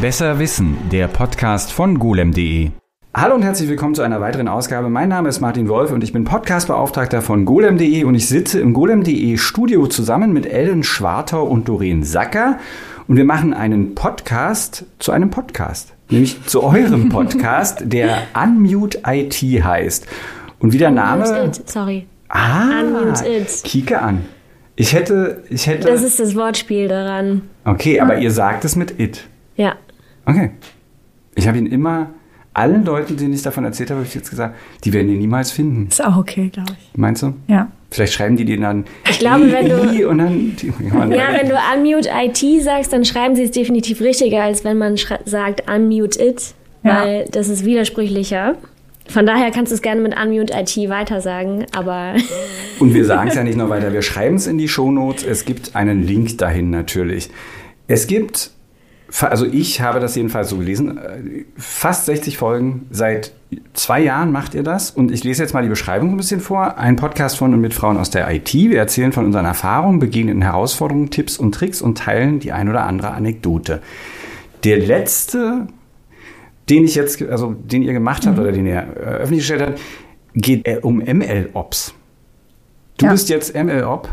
[0.00, 2.70] Besser Wissen, der Podcast von golem.de.
[3.12, 4.88] Hallo und herzlich willkommen zu einer weiteren Ausgabe.
[4.88, 8.72] Mein Name ist Martin Wolf und ich bin Podcastbeauftragter von golem.de und ich sitze im
[8.72, 12.58] golem.de Studio zusammen mit Ellen Schwartau und Doreen Sacker
[13.08, 19.34] und wir machen einen Podcast zu einem Podcast, nämlich zu eurem Podcast, der Unmute IT
[19.42, 20.06] heißt.
[20.60, 21.24] Und wie der Name.
[21.28, 22.06] Unmute it, sorry.
[22.28, 23.62] Ah, Unmute it.
[23.64, 24.24] Kike an.
[24.76, 25.88] Ich hätte, ich hätte.
[25.88, 27.42] Das ist das Wortspiel daran.
[27.64, 29.26] okay, aber ihr sagt es mit it.
[29.56, 29.74] Ja.
[30.30, 30.50] Okay.
[31.34, 32.10] Ich habe ihn immer,
[32.54, 35.52] allen Leuten, denen ich davon erzählt habe, habe ich jetzt gesagt, die werden ihn niemals
[35.52, 35.86] finden.
[35.88, 36.98] Ist auch okay, glaube ich.
[36.98, 37.34] Meinst du?
[37.46, 37.68] Ja.
[37.90, 38.84] Vielleicht schreiben die den dann.
[39.08, 40.52] Ich glaube, wenn du- Und dann.
[41.12, 44.96] Ja, wenn du Unmute IT sagst, dann schreiben sie es definitiv richtiger, als wenn man
[45.24, 47.02] sagt Unmute it, Ja.
[47.04, 48.56] weil das ist widersprüchlicher.
[49.08, 52.14] Von daher kannst du es gerne mit Unmute IT weitersagen, aber
[52.78, 55.24] Und wir sagen es ja nicht nur weiter, wir schreiben es in die Shownotes.
[55.24, 57.28] Es gibt einen Link dahin natürlich.
[57.88, 58.50] Es gibt,
[59.20, 62.86] also ich habe das jedenfalls so gelesen, äh, fast 60 Folgen.
[62.90, 63.32] Seit
[63.74, 64.90] zwei Jahren macht ihr das.
[64.90, 66.78] Und ich lese jetzt mal die Beschreibung ein bisschen vor.
[66.78, 68.52] Ein Podcast von und mit Frauen aus der IT.
[68.54, 72.84] Wir erzählen von unseren Erfahrungen, begegnen Herausforderungen, Tipps und Tricks und teilen die ein oder
[72.86, 73.80] andere Anekdote.
[74.64, 75.66] Der letzte,
[76.68, 79.80] den ich jetzt, also den ihr gemacht habt oder den ihr äh, öffentlich gestellt habt,
[80.34, 81.94] geht äh, um ML-Ops.
[82.98, 83.12] Du Ja.
[83.12, 84.08] bist jetzt ML-Op.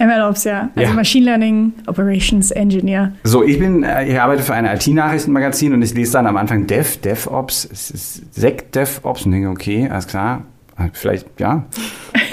[0.00, 0.70] MLOps, ja.
[0.74, 0.94] Also Ja.
[0.96, 3.12] Machine Learning Operations Engineer.
[3.24, 6.66] So, ich bin, äh, ich arbeite für ein IT-Nachrichtenmagazin und ich lese dann am Anfang
[6.66, 10.42] Dev, DevOps, es ist Sec DevOps und denke, okay, alles klar,
[10.78, 11.64] äh, vielleicht, ja,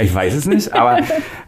[0.01, 0.99] ich weiß es nicht, aber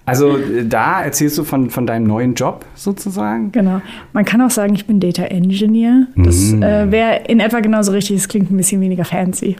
[0.05, 3.51] also äh, da erzählst du von, von deinem neuen Job sozusagen.
[3.51, 3.81] Genau.
[4.13, 6.07] Man kann auch sagen, ich bin Data Engineer.
[6.15, 6.63] Das Mhm.
[6.63, 8.17] äh, wäre in etwa genauso richtig.
[8.17, 9.55] Es klingt ein bisschen weniger fancy.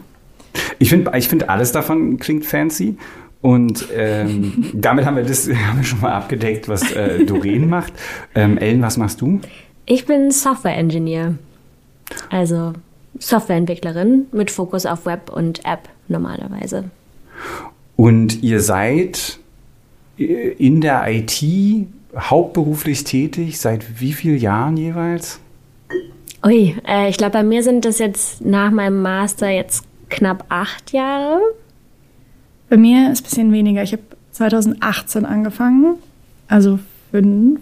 [0.80, 2.98] Ich finde, ich find, alles davon klingt fancy.
[3.42, 7.94] Und ähm, damit haben wir das haben wir schon mal abgedeckt, was äh, Doreen macht.
[8.36, 9.40] Ähm, Ellen, was machst du?
[9.90, 11.36] ich bin Software Engineer.
[12.30, 12.74] Also
[13.18, 16.86] Softwareentwicklerin mit Fokus auf Web und App normalerweise.
[17.96, 19.40] Und ihr seid
[20.18, 21.44] äh, in der IT
[22.16, 25.40] hauptberuflich tätig, seit wie vielen Jahren jeweils?
[26.46, 30.94] Ui, äh, ich glaube, bei mir sind das jetzt nach meinem Master jetzt knapp acht
[30.94, 31.40] Jahre.
[32.70, 33.84] Bei mir ist ein bisschen weniger.
[33.84, 35.96] Ich habe 2018 angefangen.
[36.48, 36.80] Also
[37.12, 37.60] fünf.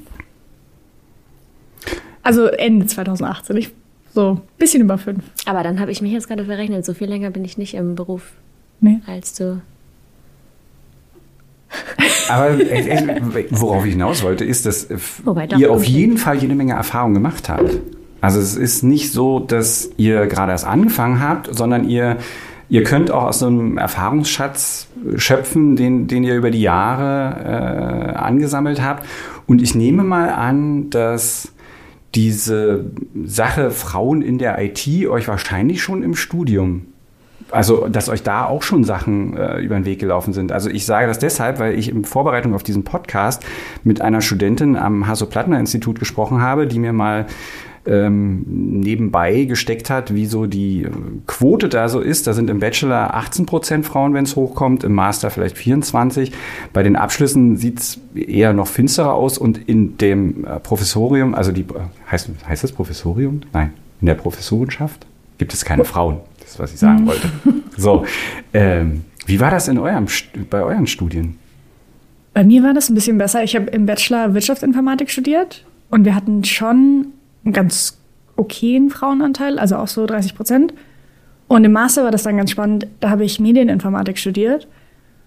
[2.23, 3.57] Also Ende 2018.
[3.57, 3.71] Ich,
[4.13, 5.23] so ein bisschen über fünf.
[5.45, 6.85] Aber dann habe ich mich jetzt gerade verrechnet.
[6.85, 8.33] So viel länger bin ich nicht im Beruf
[8.79, 8.99] Nee.
[9.07, 9.61] als du.
[12.29, 15.91] Aber äh, äh, worauf ich hinaus wollte, ist, dass äh, Wobei, doch, ihr auf okay.
[15.91, 17.77] jeden Fall jede Menge Erfahrung gemacht habt.
[18.21, 22.17] Also es ist nicht so, dass ihr gerade erst angefangen habt, sondern ihr,
[22.69, 28.15] ihr könnt auch aus so einem Erfahrungsschatz schöpfen, den, den ihr über die Jahre äh,
[28.15, 29.05] angesammelt habt.
[29.45, 31.53] Und ich nehme mal an, dass
[32.15, 32.85] diese
[33.25, 36.87] Sache Frauen in der IT euch wahrscheinlich schon im Studium
[37.51, 40.51] also, dass euch da auch schon Sachen äh, über den Weg gelaufen sind.
[40.51, 43.45] Also ich sage das deshalb, weil ich in Vorbereitung auf diesen Podcast
[43.83, 47.25] mit einer Studentin am Hasso-Plattner-Institut gesprochen habe, die mir mal
[47.87, 50.89] ähm, nebenbei gesteckt hat, wie so die äh,
[51.25, 52.27] Quote da so ist.
[52.27, 56.31] Da sind im Bachelor 18 Prozent Frauen, wenn es hochkommt, im Master vielleicht 24.
[56.73, 61.51] Bei den Abschlüssen sieht es eher noch finsterer aus und in dem äh, Professorium, also
[61.51, 63.41] die, äh, heißt, heißt das Professorium?
[63.53, 65.05] Nein, in der Professorenschaft
[65.37, 66.17] gibt es keine Frauen.
[66.39, 67.29] Das ist, was ich sagen wollte.
[67.79, 68.05] So,
[68.53, 70.07] ähm, wie war das in eurem,
[70.49, 71.37] bei euren Studien?
[72.33, 73.43] Bei mir war das ein bisschen besser.
[73.43, 77.07] Ich habe im Bachelor Wirtschaftsinformatik studiert und wir hatten schon
[77.43, 77.97] einen ganz
[78.35, 80.73] okayen Frauenanteil, also auch so 30 Prozent.
[81.47, 82.87] Und im Master war das dann ganz spannend.
[82.99, 84.67] Da habe ich Medieninformatik studiert.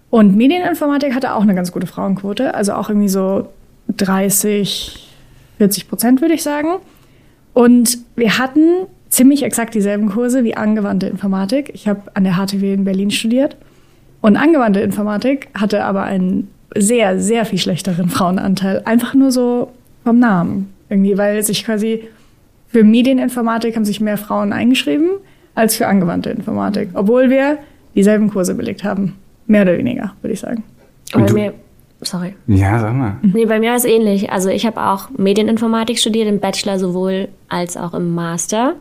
[0.09, 3.49] Und Medieninformatik hatte auch eine ganz gute Frauenquote, also auch irgendwie so
[3.95, 5.07] 30,
[5.57, 6.77] 40 Prozent, würde ich sagen.
[7.53, 11.71] Und wir hatten ziemlich exakt dieselben Kurse wie angewandte Informatik.
[11.73, 13.57] Ich habe an der HTW in Berlin studiert.
[14.21, 18.81] Und angewandte Informatik hatte aber einen sehr, sehr viel schlechteren Frauenanteil.
[18.85, 19.71] Einfach nur so
[20.03, 20.71] vom Namen.
[20.91, 22.07] Irgendwie, weil sich quasi
[22.67, 25.09] für Medieninformatik haben sich mehr Frauen eingeschrieben
[25.55, 26.89] als für angewandte Informatik.
[26.93, 27.57] Obwohl wir
[27.95, 29.15] dieselben Kurse belegt haben.
[29.47, 30.63] Mehr oder weniger, würde ich sagen.
[31.15, 31.53] Und Bei du- mir,
[32.01, 32.35] sorry.
[32.47, 33.17] Ja, sag mal.
[33.21, 34.31] Nee, bei mir war es ähnlich.
[34.31, 38.75] Also ich habe auch Medieninformatik studiert, im Bachelor sowohl als auch im Master.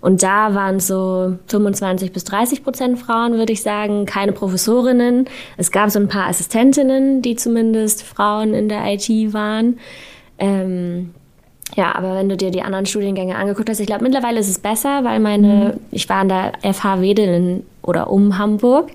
[0.00, 5.24] Und da waren es so 25 bis 30 Prozent Frauen, würde ich sagen, keine Professorinnen.
[5.56, 9.78] Es gab so ein paar Assistentinnen, die zumindest Frauen in der IT waren.
[10.38, 11.10] Ähm,
[11.74, 14.58] ja, aber wenn du dir die anderen Studiengänge angeguckt hast, ich glaube, mittlerweile ist es
[14.58, 18.90] besser, weil meine, ich war an der FH Wedel in oder um Hamburg.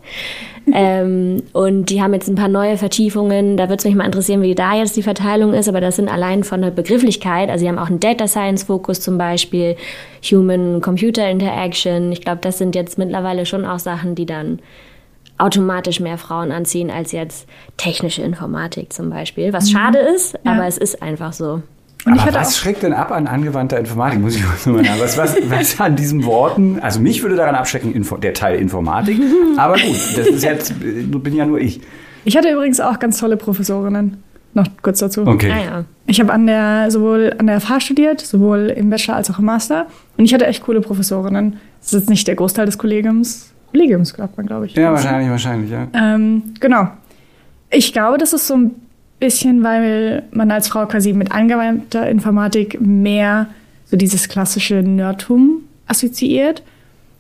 [0.74, 3.58] ähm, und die haben jetzt ein paar neue Vertiefungen.
[3.58, 5.68] Da würde es mich mal interessieren, wie da jetzt die Verteilung ist.
[5.68, 7.50] Aber das sind allein von der Begrifflichkeit.
[7.50, 9.76] Also sie haben auch einen Data Science Fokus zum Beispiel,
[10.24, 12.12] Human-Computer Interaction.
[12.12, 14.60] Ich glaube, das sind jetzt mittlerweile schon auch Sachen, die dann
[15.38, 17.48] automatisch mehr Frauen anziehen als jetzt
[17.78, 19.54] technische Informatik zum Beispiel.
[19.54, 19.78] Was mhm.
[19.78, 20.54] schade ist, ja.
[20.54, 21.64] aber es ist einfach so.
[22.06, 24.20] Und Aber was schreckt denn ab an angewandter Informatik?
[24.20, 24.88] Muss ich mal sagen.
[25.00, 26.80] Was, was, was an diesen Worten?
[26.80, 29.20] Also mich würde daran abschrecken, Info, der Teil Informatik.
[29.58, 31.82] Aber gut, das ist jetzt, bin ja nur ich.
[32.24, 34.24] Ich hatte übrigens auch ganz tolle Professorinnen.
[34.54, 35.26] Noch kurz dazu.
[35.26, 35.52] Okay.
[35.52, 35.86] Ah, ja.
[36.08, 39.46] Ich habe an der, sowohl an der FH studiert, sowohl im Bachelor als auch im
[39.46, 39.86] Master.
[40.18, 41.58] Und ich hatte echt coole Professorinnen.
[41.80, 43.54] Das ist jetzt nicht der Großteil des Kollegiums.
[43.72, 44.76] Kollegiums, glaubt man, glaube ich.
[44.76, 45.88] Ja, wahrscheinlich, wahrscheinlich, ja.
[45.94, 46.90] Ähm, genau.
[47.70, 48.72] Ich glaube, das ist so ein
[49.22, 53.48] bisschen, weil man als Frau quasi mit angewandter Informatik mehr
[53.86, 56.64] so dieses klassische Nerdtum assoziiert.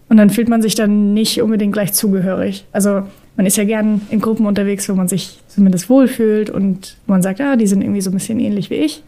[0.09, 2.65] Und dann fühlt man sich dann nicht unbedingt gleich zugehörig.
[2.74, 3.03] Also
[3.38, 7.39] man ist ja gern in Gruppen unterwegs, wo man sich zumindest wohlfühlt und man sagt,
[7.39, 9.03] ja, die sind irgendwie so ein bisschen ähnlich wie ich.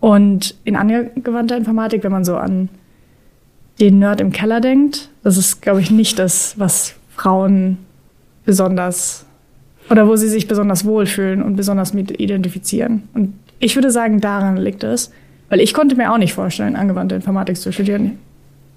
[0.00, 2.70] Und in angewandter Informatik, wenn man so an
[3.78, 7.76] den Nerd im Keller denkt, das ist, glaube ich, nicht das, was Frauen
[8.46, 9.25] besonders
[9.90, 13.08] oder wo sie sich besonders wohlfühlen und besonders mit identifizieren.
[13.14, 15.12] Und ich würde sagen, daran liegt es,
[15.48, 18.18] weil ich konnte mir auch nicht vorstellen, angewandte Informatik zu studieren.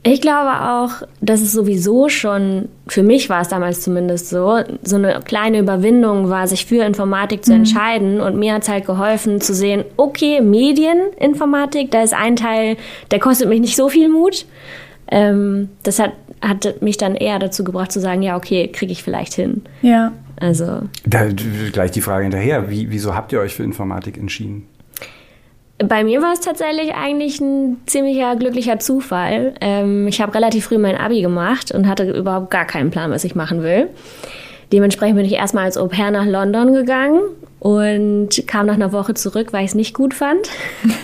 [0.01, 4.95] Ich glaube auch, dass es sowieso schon, für mich war es damals zumindest so, so
[4.95, 7.59] eine kleine Überwindung war, sich für Informatik zu mhm.
[7.59, 8.21] entscheiden.
[8.21, 12.77] Und mir hat es halt geholfen zu sehen, okay, Medieninformatik, da ist ein Teil,
[13.11, 14.45] der kostet mich nicht so viel Mut.
[15.11, 19.03] Ähm, das hat, hat mich dann eher dazu gebracht zu sagen, ja, okay, kriege ich
[19.03, 19.63] vielleicht hin.
[19.81, 20.13] Ja.
[20.39, 20.81] Also.
[21.05, 21.27] Da
[21.71, 22.69] gleich die Frage hinterher.
[22.69, 24.67] Wie, wieso habt ihr euch für Informatik entschieden?
[25.77, 29.53] Bei mir war es tatsächlich eigentlich ein ziemlicher glücklicher Zufall.
[29.61, 33.23] Ähm, ich habe relativ früh mein Abi gemacht und hatte überhaupt gar keinen Plan, was
[33.23, 33.87] ich machen will.
[34.73, 37.21] Dementsprechend bin ich erstmal als Au pair nach London gegangen
[37.59, 40.49] und kam nach einer Woche zurück, weil ich es nicht gut fand.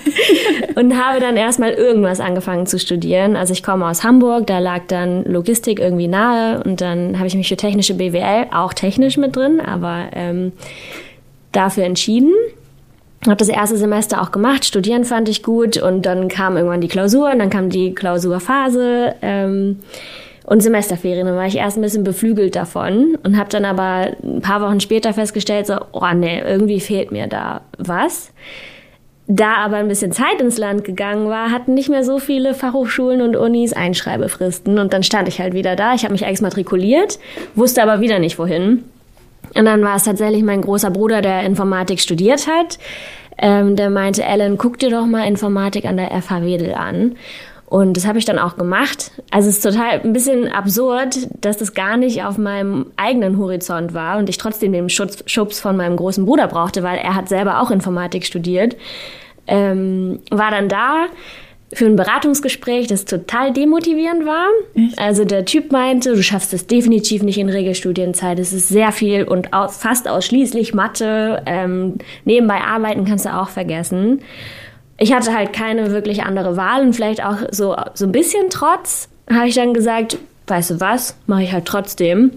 [0.76, 3.36] und habe dann erstmal irgendwas angefangen zu studieren.
[3.36, 7.36] Also ich komme aus Hamburg, da lag dann Logistik irgendwie nahe und dann habe ich
[7.36, 10.54] mich für technische BWL, auch technisch mit drin, aber ähm,
[11.52, 12.34] dafür entschieden.
[13.26, 16.88] Habe das erste Semester auch gemacht, studieren fand ich gut und dann kam irgendwann die
[16.88, 19.16] Klausur und dann kam die Klausurphase.
[19.22, 19.80] Ähm,
[20.46, 21.26] und Semesterferien.
[21.26, 24.80] Dann war ich erst ein bisschen beflügelt davon und habe dann aber ein paar Wochen
[24.80, 28.32] später festgestellt, so, oh nee, irgendwie fehlt mir da was.
[29.28, 33.22] Da aber ein bisschen Zeit ins Land gegangen war, hatten nicht mehr so viele Fachhochschulen
[33.22, 34.78] und Unis Einschreibefristen.
[34.78, 35.96] Und dann stand ich halt wieder da.
[35.96, 37.18] Ich habe mich exmatrikuliert,
[37.56, 38.84] wusste aber wieder nicht wohin.
[39.56, 42.78] Und dann war es tatsächlich mein großer Bruder, der Informatik studiert hat.
[43.38, 47.16] Ähm, der meinte, Ellen, guck dir doch mal Informatik an der FH Wedel an.
[47.76, 49.12] Und das habe ich dann auch gemacht.
[49.32, 53.94] Also es ist total ein bisschen absurd, dass das gar nicht auf meinem eigenen Horizont
[53.94, 57.28] war und ich trotzdem den Schutz, Schubs von meinem großen Bruder brauchte, weil er hat
[57.28, 58.78] selber auch Informatik studiert.
[59.46, 61.08] Ähm, war dann da
[61.74, 64.48] für ein Beratungsgespräch, das total demotivierend war.
[64.74, 64.98] Echt?
[64.98, 68.40] Also der Typ meinte, du schaffst es definitiv nicht in Regelstudienzeit.
[68.40, 71.44] Es ist sehr viel und fast ausschließlich Mathe.
[71.46, 74.22] Ähm, nebenbei arbeiten kannst du auch vergessen
[74.98, 79.10] ich hatte halt keine wirklich andere Wahl und vielleicht auch so, so ein bisschen Trotz,
[79.30, 82.32] habe ich dann gesagt, weißt du was, mache ich halt trotzdem.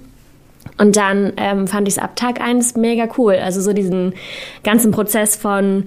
[0.76, 3.34] Und dann ähm, fand ich es ab Tag 1 mega cool.
[3.34, 4.14] Also so diesen
[4.62, 5.84] ganzen Prozess von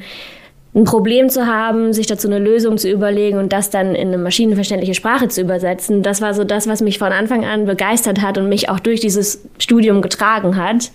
[0.73, 4.17] ein Problem zu haben, sich dazu eine Lösung zu überlegen und das dann in eine
[4.17, 8.38] maschinenverständliche Sprache zu übersetzen, das war so das, was mich von Anfang an begeistert hat
[8.38, 10.91] und mich auch durch dieses Studium getragen hat.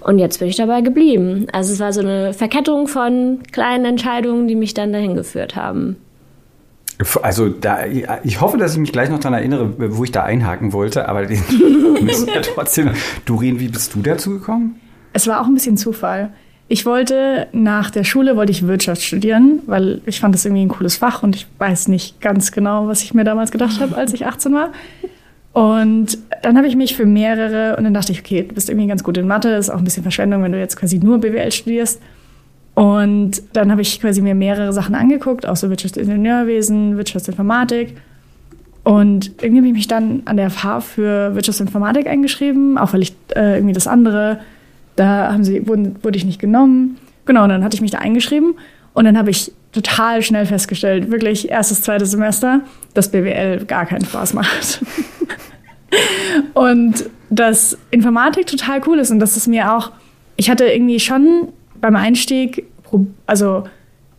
[0.00, 1.46] Und jetzt bin ich dabei geblieben.
[1.52, 5.96] Also es war so eine Verkettung von kleinen Entscheidungen, die mich dann dahin geführt haben.
[7.22, 10.72] Also da, ich hoffe, dass ich mich gleich noch daran erinnere, wo ich da einhaken
[10.72, 11.42] wollte, aber den
[12.02, 12.90] müssen wir trotzdem.
[13.24, 14.80] Doreen, wie bist du dazu gekommen?
[15.12, 16.32] Es war auch ein bisschen Zufall.
[16.72, 20.68] Ich wollte nach der Schule wollte ich Wirtschaft studieren, weil ich fand das irgendwie ein
[20.68, 24.14] cooles Fach und ich weiß nicht ganz genau, was ich mir damals gedacht habe, als
[24.14, 24.70] ich 18 war.
[25.52, 28.86] Und dann habe ich mich für mehrere und dann dachte ich, okay, du bist irgendwie
[28.86, 31.50] ganz gut in Mathe, ist auch ein bisschen Verschwendung, wenn du jetzt quasi nur BWL
[31.50, 32.00] studierst.
[32.74, 37.96] Und dann habe ich quasi mir mehrere Sachen angeguckt, auch so Wirtschaftsingenieurwesen, Wirtschaftsinformatik.
[38.84, 43.14] Und irgendwie habe ich mich dann an der FH für Wirtschaftsinformatik eingeschrieben, auch weil ich
[43.34, 44.40] äh, irgendwie das andere,
[44.96, 46.96] da haben sie, wurde, wurde ich nicht genommen.
[47.26, 48.54] Genau, und dann hatte ich mich da eingeschrieben
[48.94, 52.60] und dann habe ich total schnell festgestellt, wirklich erstes, zweites Semester,
[52.94, 54.80] dass BWL gar keinen Spaß macht.
[56.54, 59.92] und dass Informatik total cool ist und dass es mir auch,
[60.36, 61.48] ich hatte irgendwie schon
[61.80, 62.66] beim Einstieg,
[63.26, 63.64] also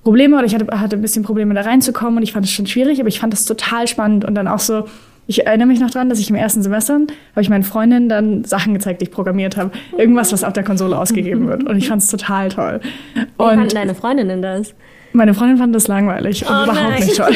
[0.04, 2.68] Probleme oder ich hatte, hatte ein bisschen Probleme da reinzukommen und ich fand es schon
[2.68, 4.86] schwierig, aber ich fand es total spannend und dann auch so,
[5.28, 8.44] Ich erinnere mich noch dran, dass ich im ersten Semester habe ich meinen Freundinnen dann
[8.44, 9.72] Sachen gezeigt, die ich programmiert habe.
[9.98, 11.64] Irgendwas, was auf der Konsole ausgegeben wird.
[11.64, 12.82] Und ich fand es total toll.
[13.14, 14.74] Wie fanden deine Freundinnen das?
[15.14, 17.04] Meine Freundin fand das langweilig und Oh überhaupt nein.
[17.04, 17.32] nicht toll.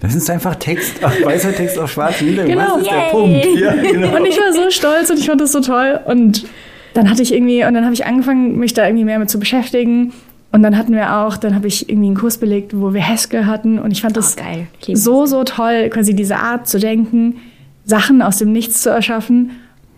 [0.00, 2.56] Das ist einfach Text, auf weißer Text auf schwarzem Hintergrund.
[2.58, 2.76] Genau.
[2.78, 3.10] Das ist der.
[3.10, 3.46] Punkt.
[3.60, 4.16] Ja, genau.
[4.16, 6.00] Und ich war so stolz und ich fand das so toll.
[6.06, 6.46] Und
[6.94, 9.38] dann hatte ich irgendwie, und dann habe ich angefangen, mich da irgendwie mehr mit zu
[9.38, 10.12] beschäftigen.
[10.52, 13.44] Und dann hatten wir auch, dann habe ich irgendwie einen Kurs belegt, wo wir Haskell
[13.44, 13.78] hatten.
[13.78, 14.66] Und ich fand das Oh, geil.
[14.80, 17.36] Ich liebe so, so toll, quasi diese Art zu denken,
[17.84, 19.50] Sachen aus dem Nichts zu erschaffen.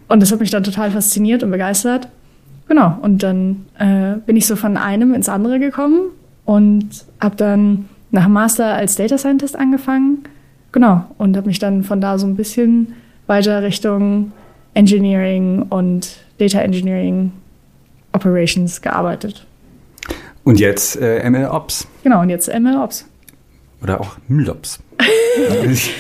[0.09, 2.09] Und das hat mich dann total fasziniert und begeistert.
[2.69, 2.99] Genau.
[3.01, 6.01] Und dann äh, bin ich so von einem ins andere gekommen
[6.45, 6.89] und
[7.21, 10.25] habe dann nach Master als Data Scientist angefangen.
[10.73, 11.05] Genau.
[11.19, 12.95] Und habe mich dann von da so ein bisschen
[13.27, 14.33] weiter Richtung
[14.75, 17.33] Engineering und Data Engineering
[18.13, 19.47] Operations gearbeitet.
[20.45, 22.21] Und jetzt äh, ML Ops Genau.
[22.21, 23.07] Und jetzt ML Ops.
[23.83, 24.81] oder auch MLOps.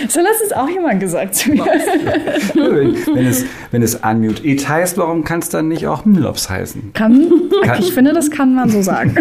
[0.08, 1.64] So hat es auch jemand gesagt zu mir.
[1.64, 6.92] wenn, es, wenn es Unmute It heißt, warum kann es dann nicht auch MLOps heißen?
[6.92, 7.28] Kann,
[7.64, 9.14] Kann- ich finde, das kann man so sagen.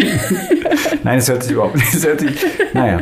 [1.03, 1.93] Nein, es hört sich überhaupt nicht.
[1.93, 2.31] Es hört sich,
[2.73, 3.01] naja.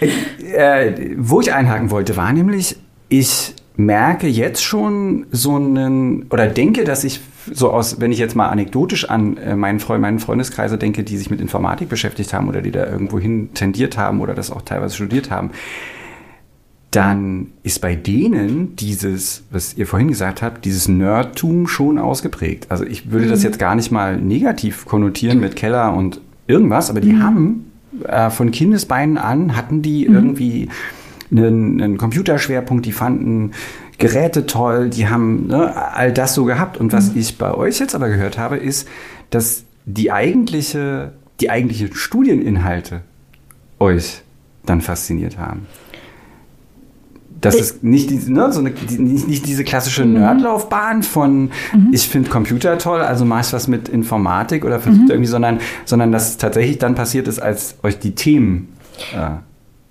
[0.00, 2.76] Äh, äh, wo ich einhaken wollte, war nämlich,
[3.08, 7.20] ich merke jetzt schon so einen, oder denke, dass ich
[7.52, 11.16] so aus, wenn ich jetzt mal anekdotisch an äh, meinen, Freund, meinen Freundeskreise denke, die
[11.16, 14.62] sich mit Informatik beschäftigt haben oder die da irgendwo hin tendiert haben oder das auch
[14.62, 15.50] teilweise studiert haben,
[16.90, 22.70] dann ist bei denen dieses, was ihr vorhin gesagt habt, dieses Nerdtum schon ausgeprägt.
[22.70, 27.00] Also ich würde das jetzt gar nicht mal negativ konnotieren mit Keller und irgendwas, aber
[27.00, 27.70] die haben
[28.04, 30.68] äh, von Kindesbeinen an hatten die irgendwie
[31.30, 33.52] einen, einen Computerschwerpunkt, die fanden
[33.98, 36.76] Geräte toll, die haben ne, all das so gehabt.
[36.76, 38.86] Und was ich bei euch jetzt aber gehört habe, ist,
[39.30, 43.00] dass die eigentliche, die eigentlichen Studieninhalte
[43.78, 44.22] euch
[44.66, 45.66] dann fasziniert haben.
[47.40, 51.50] Das ist nicht, diese, ne, so eine, die, nicht, nicht diese klassische Nerdlaufbahn von
[51.92, 56.12] ich finde Computer toll, also mach ich was mit Informatik oder versucht irgendwie, sondern, sondern
[56.12, 58.68] dass tatsächlich dann passiert ist, als euch die Themen
[59.14, 59.36] äh,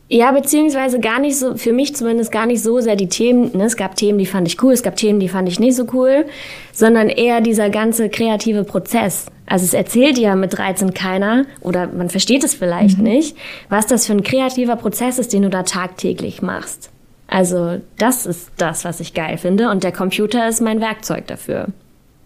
[0.07, 3.51] Ja, beziehungsweise gar nicht so, für mich zumindest gar nicht so sehr die Themen.
[3.55, 3.65] Ne?
[3.65, 5.85] Es gab Themen, die fand ich cool, es gab Themen, die fand ich nicht so
[5.93, 6.25] cool,
[6.73, 9.27] sondern eher dieser ganze kreative Prozess.
[9.45, 13.37] Also es erzählt ja mit 13 keiner oder man versteht es vielleicht nicht,
[13.69, 16.89] was das für ein kreativer Prozess ist, den du da tagtäglich machst.
[17.27, 21.67] Also das ist das, was ich geil finde und der Computer ist mein Werkzeug dafür.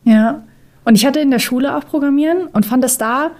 [0.04, 0.44] Ja.
[0.86, 3.32] Und ich hatte in der Schule auch Programmieren und fand das da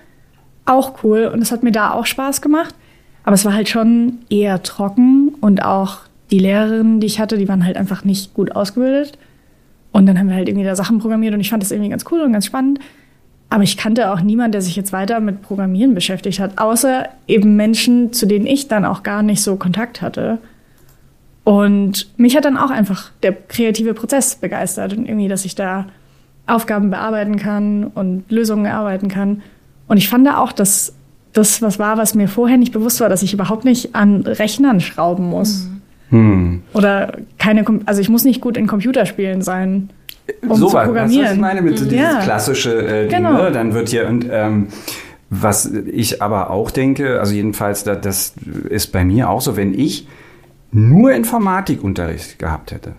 [0.66, 2.76] auch cool und es hat mir da auch Spaß gemacht.
[3.24, 6.00] Aber es war halt schon eher trocken und auch
[6.32, 9.18] die Lehrerinnen, die ich hatte, die waren halt einfach nicht gut ausgebildet.
[9.92, 12.06] Und dann haben wir halt irgendwie da Sachen programmiert und ich fand das irgendwie ganz
[12.12, 12.80] cool und ganz spannend.
[13.50, 17.56] Aber ich kannte auch niemanden, der sich jetzt weiter mit Programmieren beschäftigt hat, außer eben
[17.56, 20.38] Menschen, zu denen ich dann auch gar nicht so Kontakt hatte.
[21.50, 25.88] Und mich hat dann auch einfach der kreative Prozess begeistert und irgendwie, dass ich da
[26.46, 29.42] Aufgaben bearbeiten kann und Lösungen erarbeiten kann.
[29.88, 30.94] Und ich fand da auch, dass
[31.34, 34.80] das was war, was mir vorher nicht bewusst war, dass ich überhaupt nicht an Rechnern
[34.80, 35.68] schrauben muss.
[36.10, 36.62] hm.
[36.74, 39.90] Oder keine, also ich muss nicht gut in Computerspielen sein,
[40.48, 41.26] um so zu was, programmieren.
[41.26, 42.20] was ich meine mit so dieses Ja.
[42.22, 43.42] klassische äh, Ding, Genau.
[43.42, 43.52] ne?
[43.52, 44.68] dann wird hier und ähm,
[45.32, 48.34] was ich aber auch denke, also jedenfalls da, das
[48.70, 50.06] ist bei mir auch so, wenn ich
[50.72, 52.94] nur Informatikunterricht gehabt hätte,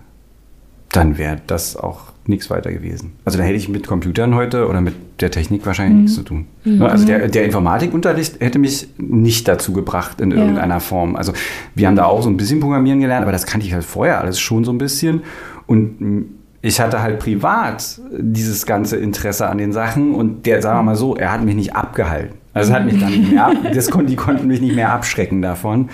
[0.92, 3.12] dann wäre das auch nichts weiter gewesen.
[3.24, 6.00] Also da hätte ich mit Computern heute oder mit der Technik wahrscheinlich Mhm.
[6.02, 6.46] nichts zu tun.
[6.64, 6.88] Ne?
[6.88, 10.38] Also der, der Informatikunterricht hätte mich nicht dazu gebracht in Ja.
[10.38, 11.14] irgendeiner Form.
[11.16, 11.32] Also
[11.74, 14.20] wir haben da auch so ein bisschen Programmieren gelernt, aber das kannte ich halt vorher
[14.20, 15.22] alles schon so ein bisschen.
[15.66, 16.26] Und
[16.62, 20.96] ich hatte halt privat dieses ganze Interesse an den Sachen und der, sagen wir mal
[20.96, 22.34] so, er hat mich nicht abgehalten.
[22.52, 25.88] Also hat mich dann nicht mehr das kon, die konnten mich nicht mehr abschrecken davon.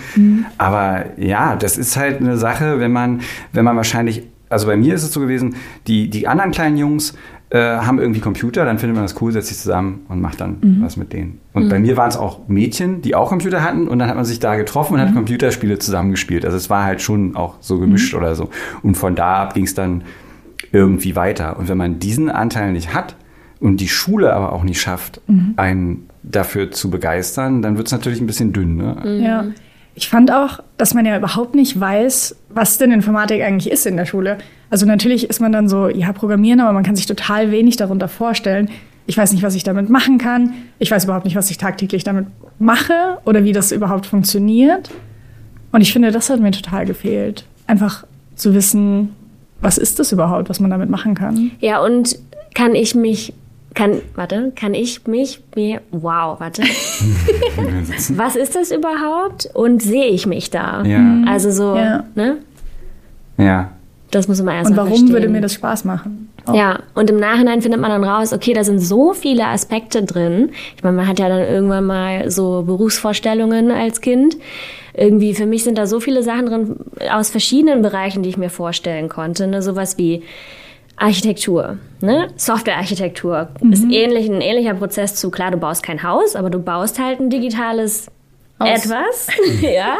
[0.57, 3.21] Aber ja, das ist halt eine Sache, wenn man,
[3.53, 5.55] wenn man wahrscheinlich, also bei mir ist es so gewesen,
[5.87, 7.13] die, die anderen kleinen Jungs
[7.49, 10.57] äh, haben irgendwie Computer, dann findet man das cool, setzt sich zusammen und macht dann
[10.81, 11.39] was mit denen.
[11.53, 14.25] Und bei mir waren es auch Mädchen, die auch Computer hatten und dann hat man
[14.25, 16.43] sich da getroffen und hat Computerspiele zusammengespielt.
[16.43, 18.49] Also es war halt schon auch so gemischt oder so.
[18.83, 20.03] Und von da ab ging es dann
[20.71, 21.57] irgendwie weiter.
[21.57, 23.15] Und wenn man diesen Anteil nicht hat
[23.59, 25.21] und die Schule aber auch nicht schafft,
[25.55, 28.77] einen dafür zu begeistern, dann wird es natürlich ein bisschen dünn.
[28.77, 29.21] Ne?
[29.23, 29.45] Ja.
[29.95, 33.97] Ich fand auch, dass man ja überhaupt nicht weiß, was denn Informatik eigentlich ist in
[33.97, 34.37] der Schule.
[34.69, 38.07] Also natürlich ist man dann so, ja, programmieren, aber man kann sich total wenig darunter
[38.07, 38.69] vorstellen.
[39.07, 40.53] Ich weiß nicht, was ich damit machen kann.
[40.79, 42.27] Ich weiß überhaupt nicht, was ich tagtäglich damit
[42.59, 44.91] mache oder wie das überhaupt funktioniert.
[45.71, 47.45] Und ich finde, das hat mir total gefehlt.
[47.65, 48.05] Einfach
[48.35, 49.15] zu wissen,
[49.61, 51.51] was ist das überhaupt, was man damit machen kann.
[51.59, 52.19] Ja, und
[52.53, 53.33] kann ich mich,
[53.77, 56.63] kann, warte, kann ich mich, mir, wow, warte.
[58.15, 59.49] Was ist das überhaupt?
[59.53, 60.83] Und sehe ich mich da?
[60.83, 61.21] Ja.
[61.27, 62.03] Also so, Ja.
[62.15, 62.37] ne?
[63.37, 63.71] Ja.
[64.09, 65.11] Das muss man erst Und warum verstehen.
[65.13, 66.29] würde mir das Spaß machen?
[66.45, 66.55] Auch.
[66.55, 70.49] Ja, und im Nachhinein findet man dann raus, okay, da sind so viele Aspekte drin.
[70.75, 74.37] Ich meine, man hat ja dann irgendwann mal so Berufsvorstellungen als Kind.
[74.95, 76.75] Irgendwie für mich sind da so viele Sachen drin
[77.11, 79.45] aus verschiedenen Bereichen, die ich mir vorstellen konnte.
[79.45, 79.61] Ne?
[79.61, 80.23] Sowas wie
[80.97, 82.27] Architektur, ne?
[82.35, 86.99] Softwarearchitektur ist ähnlich, ein ähnlicher Prozess zu, klar, du baust kein Haus, aber du baust
[86.99, 88.07] halt ein digitales
[88.59, 88.67] Haus.
[88.85, 89.27] etwas.
[89.61, 89.95] ja.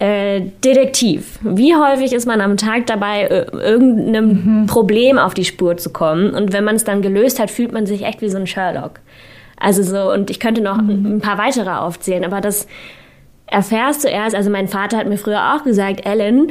[0.00, 1.38] äh, Detektiv.
[1.42, 6.30] Wie häufig ist man am Tag dabei, ir- irgendeinem Problem auf die Spur zu kommen?
[6.34, 9.00] Und wenn man es dann gelöst hat, fühlt man sich echt wie so ein Sherlock.
[9.58, 12.66] Also so, und ich könnte noch ein paar weitere aufzählen, aber das
[13.46, 16.50] erfährst du erst, also mein Vater hat mir früher auch gesagt, Ellen,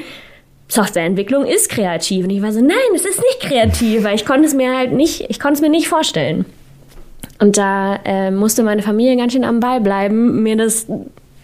[0.73, 2.25] Softwareentwicklung ist kreativ.
[2.25, 4.91] Und ich war so, nein, es ist nicht kreativ, weil ich konnte es mir halt
[4.91, 6.45] nicht, ich konnte es mir nicht vorstellen.
[7.39, 10.87] Und da äh, musste meine Familie ganz schön am Ball bleiben, mir das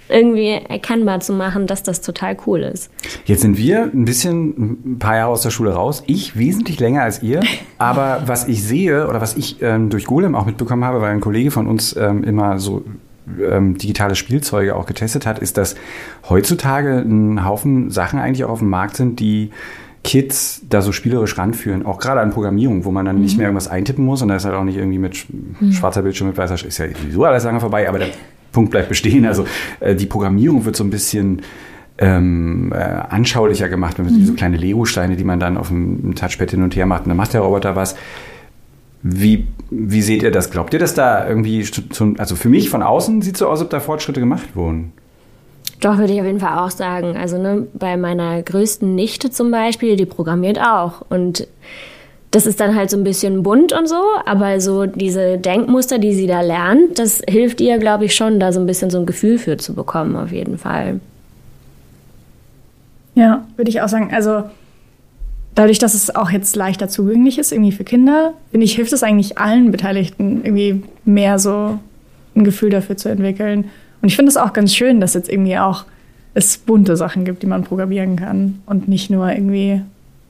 [0.07, 2.89] irgendwie erkennbar zu machen, dass das total cool ist.
[3.25, 6.03] Jetzt sind wir ein bisschen ein paar Jahre aus der Schule raus.
[6.07, 7.41] Ich wesentlich länger als ihr.
[7.77, 11.21] Aber was ich sehe oder was ich ähm, durch Golem auch mitbekommen habe, weil ein
[11.21, 12.83] Kollege von uns ähm, immer so
[13.49, 15.75] ähm, digitale Spielzeuge auch getestet hat, ist, dass
[16.29, 19.51] heutzutage ein Haufen Sachen eigentlich auch auf dem Markt sind, die
[20.03, 23.67] Kids da so spielerisch ranführen, auch gerade an Programmierung, wo man dann nicht mehr irgendwas
[23.67, 26.55] eintippen muss und da ist halt auch nicht irgendwie mit sch- schwarzer Bildschirm, mit weißer,
[26.65, 28.07] ist ja sowieso alles lange vorbei, aber der
[28.53, 29.25] Punkt bleibt bestehen.
[29.25, 29.45] Also
[29.81, 31.41] äh, die Programmierung wird so ein bisschen
[31.97, 36.51] ähm, äh, anschaulicher gemacht, wenn man so kleine Lego-Steine, die man dann auf dem Touchpad
[36.51, 37.95] hin und her macht und dann macht der Roboter was.
[39.01, 40.51] Wie, wie seht ihr das?
[40.51, 43.65] Glaubt ihr, dass da irgendwie, zum, also für mich von außen sieht so aus, als
[43.65, 44.91] ob da Fortschritte gemacht wurden?
[45.79, 47.15] Doch, würde ich auf jeden Fall auch sagen.
[47.15, 51.05] Also ne, bei meiner größten Nichte zum Beispiel, die programmiert auch.
[51.09, 51.47] Und
[52.31, 56.13] das ist dann halt so ein bisschen bunt und so, aber so diese Denkmuster, die
[56.13, 59.05] sie da lernt, das hilft ihr, glaube ich, schon, da so ein bisschen so ein
[59.05, 60.99] Gefühl für zu bekommen, auf jeden Fall.
[63.15, 64.13] Ja, würde ich auch sagen.
[64.13, 64.43] Also
[65.55, 69.03] dadurch, dass es auch jetzt leichter zugänglich ist, irgendwie für Kinder, finde ich, hilft es
[69.03, 71.79] eigentlich allen Beteiligten, irgendwie mehr so
[72.35, 73.65] ein Gefühl dafür zu entwickeln.
[74.01, 75.85] Und ich finde es auch ganz schön, dass jetzt irgendwie auch
[76.33, 79.81] es bunte Sachen gibt, die man programmieren kann und nicht nur irgendwie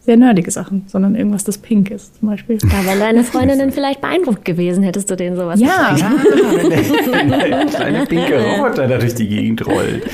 [0.02, 2.58] sehr nerdige Sachen, sondern irgendwas, das pink ist zum Beispiel.
[2.58, 6.14] Da wären deine Freundinnen vielleicht beeindruckt gewesen, hättest du denen sowas Ja, Ja,
[6.56, 10.10] wenn der, wenn der kleine pinke Roboter da durch die Gegend rollt.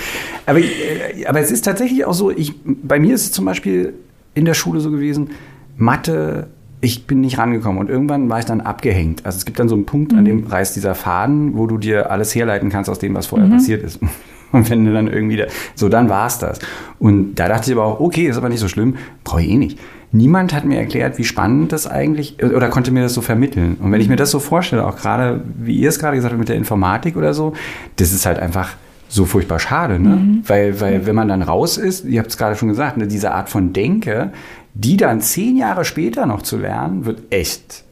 [0.45, 3.93] Aber, äh, aber es ist tatsächlich auch so, ich, bei mir ist es zum Beispiel
[4.35, 5.31] in der Schule so gewesen,
[5.77, 6.47] Mathe,
[6.81, 9.25] ich bin nicht rangekommen und irgendwann war ich dann abgehängt.
[9.25, 12.11] Also es gibt dann so einen Punkt, an dem reißt dieser Faden, wo du dir
[12.11, 13.99] alles herleiten kannst aus dem, was vorher passiert ist.
[14.51, 16.59] Und wenn du dann irgendwie, da, so dann war's das.
[16.99, 18.95] Und da dachte ich aber auch, okay, ist aber nicht so schlimm,
[19.25, 19.79] brauche ich eh nicht.
[20.11, 23.75] Niemand hat mir erklärt, wie spannend das eigentlich, oder konnte mir das so vermitteln.
[23.81, 26.39] Und wenn ich mir das so vorstelle, auch gerade, wie ihr es gerade gesagt habt,
[26.39, 27.51] mit der Informatik oder so,
[27.97, 28.75] das ist halt einfach
[29.15, 30.41] so furchtbar schade, ne?
[30.45, 33.31] Weil, weil wenn man dann raus ist, ihr habt es gerade schon gesagt, ne, diese
[33.31, 34.31] Art von Denke,
[34.73, 37.83] die dann zehn Jahre später noch zu lernen, wird echt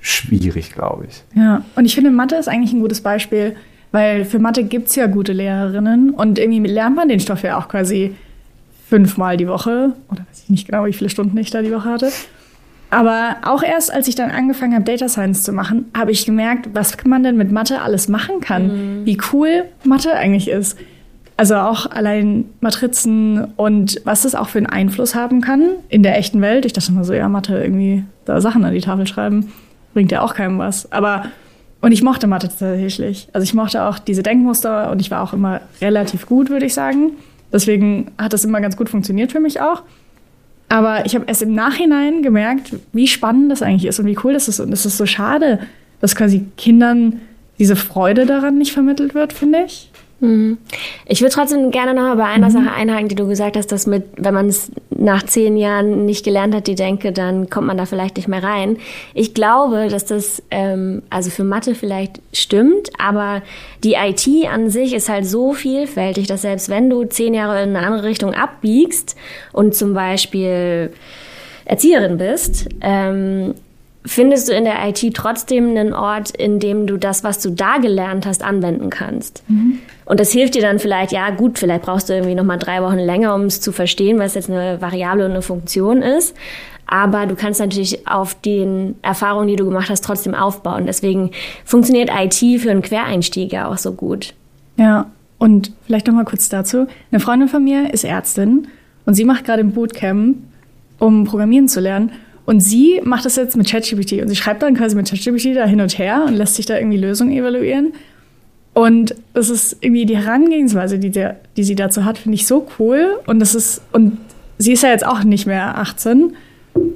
[0.00, 1.24] schwierig, glaube ich.
[1.34, 3.56] Ja, und ich finde, Mathe ist eigentlich ein gutes Beispiel,
[3.90, 7.58] weil für Mathe gibt es ja gute Lehrerinnen und irgendwie lernt man den Stoff ja
[7.58, 8.14] auch quasi
[8.88, 11.90] fünfmal die Woche oder weiß ich nicht genau, wie viele Stunden ich da die Woche
[11.90, 12.10] hatte.
[12.90, 16.70] Aber auch erst, als ich dann angefangen habe, Data Science zu machen, habe ich gemerkt,
[16.72, 19.04] was man denn mit Mathe alles machen kann.
[19.04, 20.78] Wie cool Mathe eigentlich ist.
[21.36, 26.18] Also auch allein Matrizen und was das auch für einen Einfluss haben kann in der
[26.18, 26.64] echten Welt.
[26.64, 29.52] Ich dachte immer so, ja, Mathe irgendwie da Sachen an die Tafel schreiben,
[29.94, 30.90] bringt ja auch keinem was.
[30.90, 31.26] Aber
[31.80, 33.28] und ich mochte Mathe tatsächlich.
[33.32, 36.74] Also ich mochte auch diese Denkmuster und ich war auch immer relativ gut, würde ich
[36.74, 37.12] sagen.
[37.52, 39.82] Deswegen hat das immer ganz gut funktioniert für mich auch.
[40.68, 44.34] Aber ich habe erst im Nachhinein gemerkt, wie spannend das eigentlich ist und wie cool
[44.34, 44.60] das ist.
[44.60, 45.60] Und es ist so schade,
[46.00, 47.20] dass quasi Kindern
[47.58, 49.90] diese Freude daran nicht vermittelt wird, finde ich.
[50.20, 53.86] Ich würde trotzdem gerne noch mal bei einer Sache einhaken, die du gesagt hast, dass
[53.86, 57.76] mit, wenn man es nach zehn Jahren nicht gelernt hat, die Denke, dann kommt man
[57.76, 58.78] da vielleicht nicht mehr rein.
[59.14, 63.42] Ich glaube, dass das ähm, also für Mathe vielleicht stimmt, aber
[63.84, 67.76] die IT an sich ist halt so vielfältig, dass selbst wenn du zehn Jahre in
[67.76, 69.14] eine andere Richtung abbiegst
[69.52, 70.92] und zum Beispiel
[71.64, 73.54] Erzieherin bist, ähm,
[74.04, 77.78] findest du in der IT trotzdem einen Ort, in dem du das, was du da
[77.78, 79.42] gelernt hast, anwenden kannst.
[80.04, 82.82] Und das hilft dir dann vielleicht, ja gut, vielleicht brauchst du irgendwie noch mal drei
[82.82, 86.34] Wochen länger, um es zu verstehen, was jetzt eine Variable und eine Funktion ist.
[86.86, 90.86] Aber du kannst natürlich auf den Erfahrungen, die du gemacht hast, trotzdem aufbauen.
[90.86, 91.32] Deswegen
[91.66, 94.32] funktioniert IT für einen Quereinstieg ja auch so gut.
[94.78, 96.86] Ja, und vielleicht noch mal kurz dazu.
[97.10, 98.68] Eine Freundin von mir ist Ärztin
[99.04, 100.38] und sie macht gerade ein Bootcamp,
[100.98, 102.12] um Programmieren zu lernen.
[102.48, 105.66] Und sie macht das jetzt mit ChatGPT und sie schreibt dann quasi mit ChatGPT da
[105.66, 107.92] hin und her und lässt sich da irgendwie Lösungen evaluieren.
[108.72, 112.66] Und das ist irgendwie die Herangehensweise, die, der, die sie dazu hat, finde ich so
[112.78, 113.18] cool.
[113.26, 114.16] Und das ist, und
[114.56, 116.32] sie ist ja jetzt auch nicht mehr 18.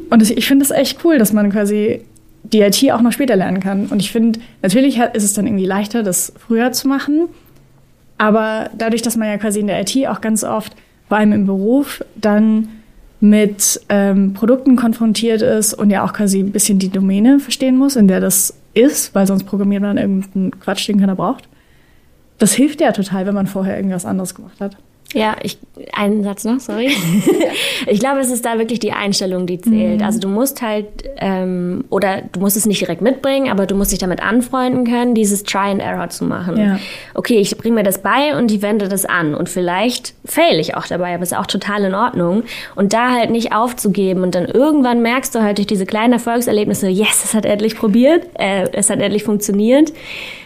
[0.09, 2.01] Und ich finde es echt cool, dass man quasi
[2.45, 3.89] die IT auch noch später lernen kann.
[3.89, 7.29] Und ich finde, natürlich ist es dann irgendwie leichter, das früher zu machen.
[8.17, 10.75] Aber dadurch, dass man ja quasi in der IT auch ganz oft,
[11.09, 12.69] vor allem im Beruf, dann
[13.23, 17.95] mit ähm, Produkten konfrontiert ist und ja auch quasi ein bisschen die Domäne verstehen muss,
[17.95, 21.49] in der das ist, weil sonst programmiert man irgendeinen Quatsch, den keiner braucht.
[22.39, 24.77] Das hilft ja total, wenn man vorher irgendwas anderes gemacht hat.
[25.15, 25.59] Ja, ich,
[25.93, 26.91] einen Satz noch, sorry.
[27.87, 30.01] ich glaube, es ist da wirklich die Einstellung, die zählt.
[30.01, 30.07] Mhm.
[30.07, 30.87] Also du musst halt,
[31.19, 35.15] ähm, oder du musst es nicht direkt mitbringen, aber du musst dich damit anfreunden können,
[35.15, 36.57] dieses Try and Error zu machen.
[36.57, 36.79] Ja.
[37.15, 39.35] Okay, ich bringe mir das bei und ich wende das an.
[39.35, 42.45] Und vielleicht fail ich auch dabei, aber ist auch total in Ordnung.
[42.75, 44.23] Und da halt nicht aufzugeben.
[44.23, 48.27] Und dann irgendwann merkst du halt durch diese kleinen Erfolgserlebnisse, yes, es hat endlich probiert,
[48.39, 49.93] äh, es hat endlich funktioniert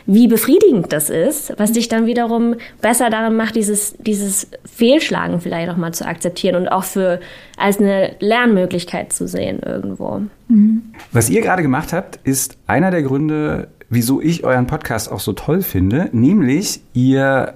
[0.07, 5.71] wie befriedigend das ist, was dich dann wiederum besser daran macht, dieses, dieses Fehlschlagen vielleicht
[5.71, 7.21] auch mal zu akzeptieren und auch für
[7.57, 10.23] als eine Lernmöglichkeit zu sehen irgendwo.
[10.49, 10.83] Mhm.
[11.13, 15.33] Was ihr gerade gemacht habt, ist einer der Gründe, wieso ich euren Podcast auch so
[15.33, 17.55] toll finde, nämlich ihr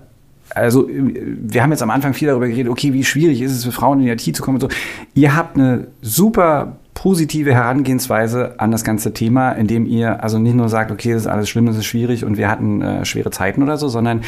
[0.53, 3.71] also wir haben jetzt am Anfang viel darüber geredet, okay, wie schwierig ist es für
[3.71, 4.69] Frauen in die IT zu kommen und so.
[5.15, 10.69] Ihr habt eine super positive Herangehensweise an das ganze Thema, indem ihr also nicht nur
[10.69, 13.63] sagt, okay, das ist alles schlimm, das ist schwierig und wir hatten äh, schwere Zeiten
[13.63, 14.21] oder so, sondern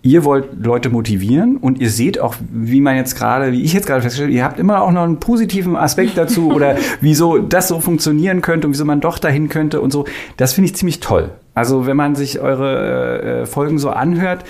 [0.00, 3.86] ihr wollt Leute motivieren und ihr seht auch, wie man jetzt gerade, wie ich jetzt
[3.86, 7.78] gerade feststelle, ihr habt immer auch noch einen positiven Aspekt dazu oder wieso das so
[7.80, 10.06] funktionieren könnte und wieso man doch dahin könnte und so.
[10.38, 11.30] Das finde ich ziemlich toll.
[11.52, 14.46] Also wenn man sich eure äh, äh Folgen so anhört,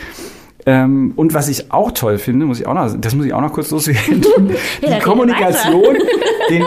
[0.64, 3.40] ähm, und was ich auch toll finde, muss ich auch noch, das muss ich auch
[3.40, 4.22] noch kurz loswerden,
[4.82, 5.96] die Kommunikation,
[6.50, 6.64] den,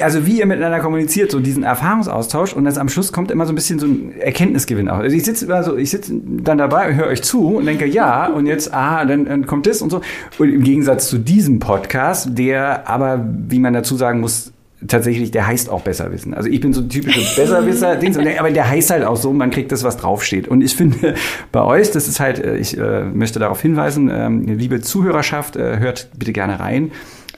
[0.00, 3.52] also wie ihr miteinander kommuniziert, so diesen Erfahrungsaustausch und das am Schluss kommt immer so
[3.52, 4.98] ein bisschen so ein Erkenntnisgewinn auch.
[4.98, 8.26] Also ich sitze immer so, ich sitze dann dabei, höre euch zu und denke, ja,
[8.26, 10.02] und jetzt, ah, dann, dann kommt das und so.
[10.38, 14.52] Und im Gegensatz zu diesem Podcast, der aber, wie man dazu sagen muss,
[14.86, 16.34] tatsächlich, der heißt auch Besserwissen.
[16.34, 19.50] Also ich bin so ein typischer Besserwisser, Dings, aber der heißt halt auch so, man
[19.50, 20.48] kriegt das, was draufsteht.
[20.48, 21.14] Und ich finde,
[21.50, 25.78] bei euch, das ist halt, äh, ich äh, möchte darauf hinweisen, ähm, liebe Zuhörerschaft, äh,
[25.78, 26.90] hört bitte gerne rein.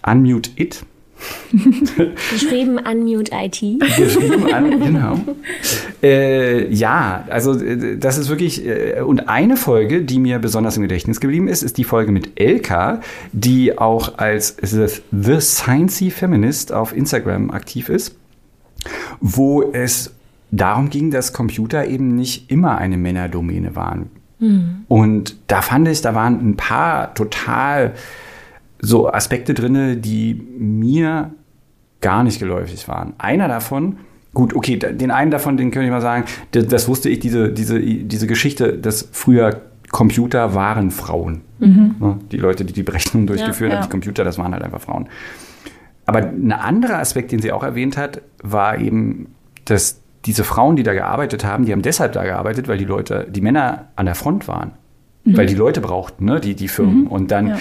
[0.05, 0.85] Unmute It
[2.33, 3.61] Geschrieben Unmute IT.
[3.96, 5.20] Geschrieben an, genau.
[6.03, 10.83] Äh, ja, also äh, das ist wirklich, äh, und eine Folge, die mir besonders im
[10.83, 13.00] Gedächtnis geblieben ist, ist die Folge mit Elka,
[13.33, 18.16] die auch als The, The Sciencey Feminist auf Instagram aktiv ist,
[19.20, 20.12] wo es
[20.50, 24.11] darum ging, dass Computer eben nicht immer eine Männerdomäne waren.
[24.38, 24.85] Mhm.
[24.88, 27.94] Und da fand ich, da waren ein paar total
[28.85, 31.33] so Aspekte drin, die mir
[32.01, 33.14] gar nicht geläufig waren.
[33.18, 33.97] Einer davon,
[34.35, 37.51] gut, okay, den einen davon, den könnte ich mal sagen, das, das wusste ich, diese,
[37.51, 41.42] diese, diese Geschichte, dass früher Computer waren Frauen.
[41.61, 42.18] Mhm.
[42.31, 43.87] Die Leute, die die Berechnung durchgeführt ja, haben, ja.
[43.87, 45.09] die Computer, das waren halt einfach Frauen.
[46.05, 49.29] Aber ein anderer Aspekt, den sie auch erwähnt hat, war eben,
[49.64, 53.27] dass diese Frauen, die da gearbeitet haben, die haben deshalb da gearbeitet, weil die Leute,
[53.31, 54.73] die Männer an der Front waren.
[55.25, 55.37] Mhm.
[55.38, 57.03] Weil die Leute brauchten, ne, die, die Firmen.
[57.03, 57.07] Mhm.
[57.07, 57.59] Und dann ja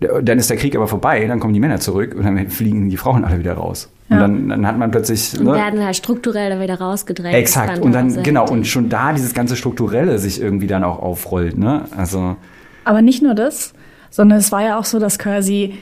[0.00, 2.96] dann ist der Krieg aber vorbei, dann kommen die Männer zurück und dann fliegen die
[2.96, 3.90] Frauen alle wieder raus.
[4.08, 4.16] Ja.
[4.16, 5.38] Und dann, dann, hat man plötzlich.
[5.38, 7.34] Und ne, werden halt strukturell da wieder rausgedrängt.
[7.34, 7.80] Exakt.
[7.80, 11.84] Und dann, genau, und schon da dieses ganze Strukturelle sich irgendwie dann auch aufrollt, ne?
[11.96, 12.36] Also.
[12.84, 13.74] Aber nicht nur das,
[14.08, 15.74] sondern es war ja auch so, dass quasi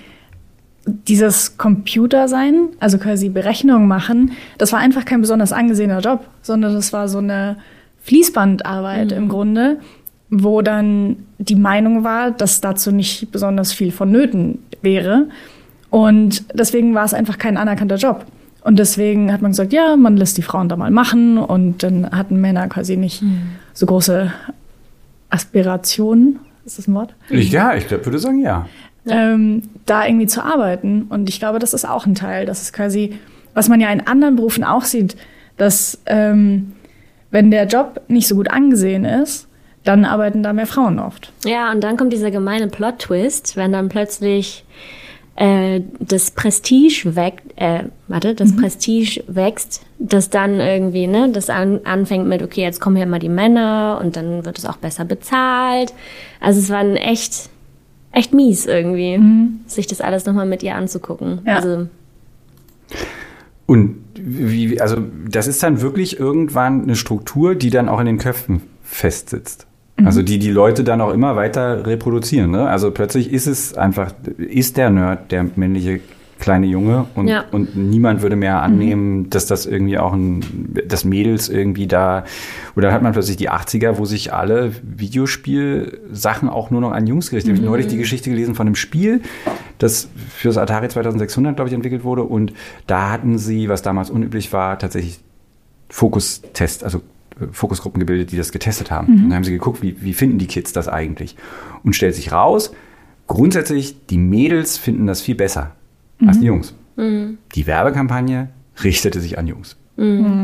[0.84, 6.74] dieses Computer sein, also quasi Berechnungen machen, das war einfach kein besonders angesehener Job, sondern
[6.74, 7.58] das war so eine
[8.00, 9.16] Fließbandarbeit mhm.
[9.16, 9.80] im Grunde,
[10.30, 15.28] wo dann die Meinung war, dass dazu nicht besonders viel vonnöten wäre.
[15.90, 18.26] Und deswegen war es einfach kein anerkannter Job.
[18.62, 21.38] Und deswegen hat man gesagt, ja, man lässt die Frauen da mal machen.
[21.38, 23.52] Und dann hatten Männer quasi nicht mhm.
[23.72, 24.32] so große
[25.30, 26.40] Aspirationen.
[26.66, 27.14] Ist das ein Wort?
[27.30, 28.66] Ja, ich glaub, würde sagen, ja.
[29.06, 31.06] Ähm, da irgendwie zu arbeiten.
[31.08, 32.44] Und ich glaube, das ist auch ein Teil.
[32.44, 33.14] Das ist quasi,
[33.54, 35.16] was man ja in anderen Berufen auch sieht,
[35.56, 36.72] dass ähm,
[37.30, 39.47] wenn der Job nicht so gut angesehen ist,
[39.88, 41.32] dann arbeiten da mehr Frauen oft.
[41.46, 44.66] Ja, und dann kommt dieser gemeine Plot-Twist, wenn dann plötzlich
[45.36, 48.56] äh, das Prestige wächst, äh, warte, das mhm.
[48.56, 53.18] Prestige wächst, dass dann irgendwie, ne, das an, anfängt mit, okay, jetzt kommen hier mal
[53.18, 55.94] die Männer und dann wird es auch besser bezahlt.
[56.38, 57.48] Also es war ein echt,
[58.12, 59.60] echt mies irgendwie, mhm.
[59.66, 61.40] sich das alles nochmal mit ihr anzugucken.
[61.46, 61.56] Ja.
[61.56, 61.86] Also
[63.64, 64.96] und wie, also
[65.30, 69.67] das ist dann wirklich irgendwann eine Struktur, die dann auch in den Köpfen festsitzt.
[70.04, 72.50] Also die die Leute dann auch immer weiter reproduzieren.
[72.50, 72.68] Ne?
[72.68, 76.00] Also plötzlich ist es einfach, ist der Nerd der männliche
[76.38, 77.46] kleine Junge und, Ja.
[77.50, 80.40] und niemand würde mehr annehmen, dass das irgendwie auch ein,
[80.86, 82.22] dass Mädels irgendwie da,
[82.76, 87.08] oder dann hat man plötzlich die 80er, wo sich alle Videospielsachen auch nur noch an
[87.08, 87.54] Jungs gerichtet.
[87.54, 89.22] Ich habe neulich die Geschichte gelesen von einem Spiel,
[89.78, 92.52] das für das Atari 2600, glaube ich, entwickelt wurde und
[92.86, 95.18] da hatten sie, was damals unüblich war, tatsächlich
[95.90, 97.00] Fokustest, also
[97.52, 99.08] Fokusgruppen gebildet, die das getestet haben.
[99.08, 101.36] Und dann haben sie geguckt, wie, wie finden die Kids das eigentlich?
[101.84, 102.72] Und stellt sich raus,
[103.26, 105.72] grundsätzlich, die Mädels finden das viel besser
[106.26, 106.74] als die Jungs.
[107.54, 108.48] Die Werbekampagne
[108.82, 109.76] richtete sich an Jungs.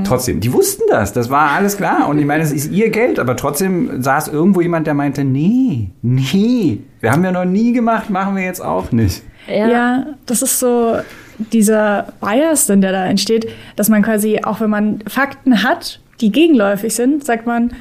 [0.05, 2.09] Trotzdem, die wussten das, das war alles klar.
[2.09, 5.91] Und ich meine, es ist ihr Geld, aber trotzdem saß irgendwo jemand, der meinte, nee,
[6.03, 9.23] nee, wir haben ja noch nie gemacht, machen wir jetzt auch nicht.
[9.47, 10.07] Ja.
[10.27, 10.97] das ist so
[11.53, 16.33] dieser Bias, denn der da entsteht, dass man quasi, auch wenn man Fakten hat, die
[16.33, 17.73] gegenläufig sind, sagt man,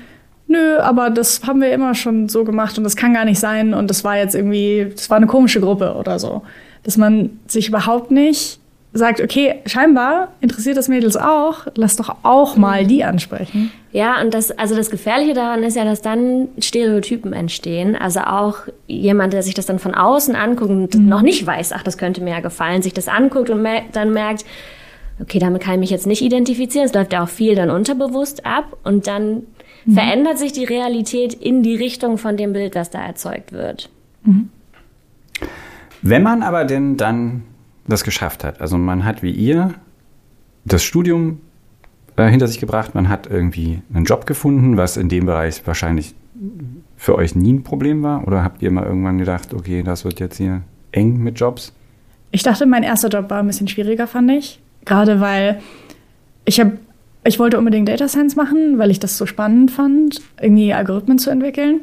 [0.47, 3.73] nö, aber das haben wir immer schon so gemacht und das kann gar nicht sein
[3.73, 6.43] und das war jetzt irgendwie, das war eine komische Gruppe oder so.
[6.83, 8.59] Dass man sich überhaupt nicht
[8.95, 13.71] sagt, okay, scheinbar interessiert das Mädels auch, lass doch auch mal die ansprechen.
[13.91, 17.95] Ja, und das, also das Gefährliche daran ist ja, dass dann Stereotypen entstehen.
[17.95, 21.81] Also auch jemand, der sich das dann von außen anguckt und noch nicht weiß, ach,
[21.81, 24.45] das könnte mir ja gefallen, sich das anguckt und mer dann merkt,
[25.23, 26.85] okay, damit kann ich mich jetzt nicht identifizieren.
[26.85, 29.43] Es läuft ja auch viel dann unterbewusst ab und dann
[29.91, 33.89] verändert sich die Realität in die Richtung von dem Bild, das da erzeugt wird.
[36.01, 37.43] Wenn man aber denn dann
[37.87, 39.73] das geschafft hat, also man hat wie ihr
[40.63, 41.41] das Studium
[42.15, 46.15] äh, hinter sich gebracht, man hat irgendwie einen Job gefunden, was in dem Bereich wahrscheinlich
[46.95, 48.25] für euch nie ein Problem war?
[48.27, 51.73] Oder habt ihr mal irgendwann gedacht, okay, das wird jetzt hier eng mit Jobs?
[52.31, 54.62] Ich dachte, mein erster Job war ein bisschen schwieriger, fand ich.
[54.85, 55.61] Gerade weil
[56.45, 56.73] ich habe,
[57.23, 61.29] ich wollte unbedingt Data Science machen, weil ich das so spannend fand, irgendwie Algorithmen zu
[61.29, 61.81] entwickeln.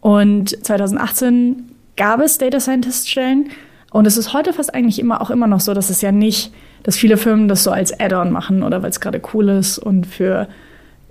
[0.00, 3.50] Und 2018 gab es Data Scientist Stellen.
[3.90, 6.52] Und es ist heute fast eigentlich immer auch immer noch so, dass es ja nicht,
[6.82, 10.06] dass viele Firmen das so als Add-on machen oder weil es gerade cool ist und
[10.06, 10.48] für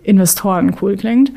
[0.03, 1.31] Investoren cool klingt.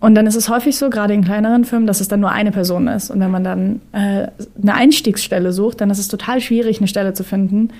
[0.00, 2.52] Und dann ist es häufig so, gerade in kleineren Firmen, dass es dann nur eine
[2.52, 3.10] Person ist.
[3.10, 4.28] Und wenn man dann äh,
[4.62, 7.70] eine Einstiegsstelle sucht, dann ist es total schwierig, eine Stelle zu finden,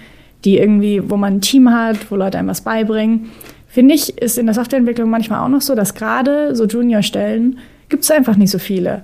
[0.45, 3.31] die irgendwie, wo man ein Team hat, wo Leute einem was beibringen.
[3.67, 8.05] Finde ich, ist in der Softwareentwicklung manchmal auch noch so, dass gerade so Junior-Stellen gibt
[8.05, 9.03] es einfach nicht so viele.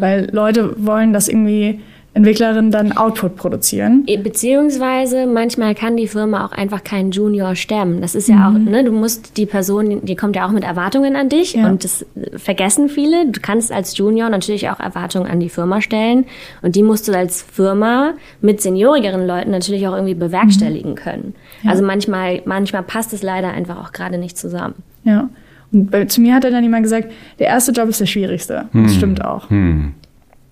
[0.00, 1.80] Weil Leute wollen, dass irgendwie
[2.14, 4.06] Entwicklerinnen dann Output produzieren.
[4.22, 8.00] Beziehungsweise manchmal kann die Firma auch einfach keinen Junior stemmen.
[8.00, 11.16] Das ist ja auch, ne, du musst die Person, die kommt ja auch mit Erwartungen
[11.16, 11.66] an dich Ja.
[11.66, 13.26] und das vergessen viele.
[13.26, 16.26] Du kannst als Junior natürlich auch Erwartungen an die Firma stellen
[16.62, 21.34] und die musst du als Firma mit seniorigeren Leuten natürlich auch irgendwie bewerkstelligen können.
[21.66, 24.74] Also manchmal, manchmal passt es leider einfach auch gerade nicht zusammen.
[25.02, 25.28] Ja.
[25.72, 28.66] Und bei, zu mir hat dann jemand gesagt, der erste Job ist der schwierigste.
[28.72, 29.50] Das stimmt auch.
[29.50, 29.94] Hm.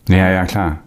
[0.08, 0.80] Ja, ja, klar.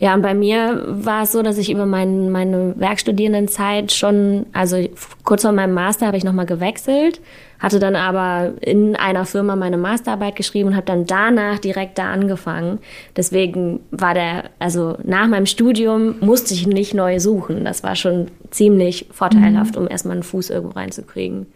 [0.00, 4.76] Ja, und bei mir war es so, dass ich über mein, meine Werkstudierendenzeit schon, also
[5.24, 7.20] kurz vor meinem Master habe ich nochmal gewechselt,
[7.58, 12.12] hatte dann aber in einer Firma meine Masterarbeit geschrieben und habe dann danach direkt da
[12.12, 12.78] angefangen.
[13.16, 17.64] Deswegen war der, also nach meinem Studium musste ich nicht neu suchen.
[17.64, 21.46] Das war schon ziemlich vorteilhaft, um erstmal einen Fuß irgendwo reinzukriegen.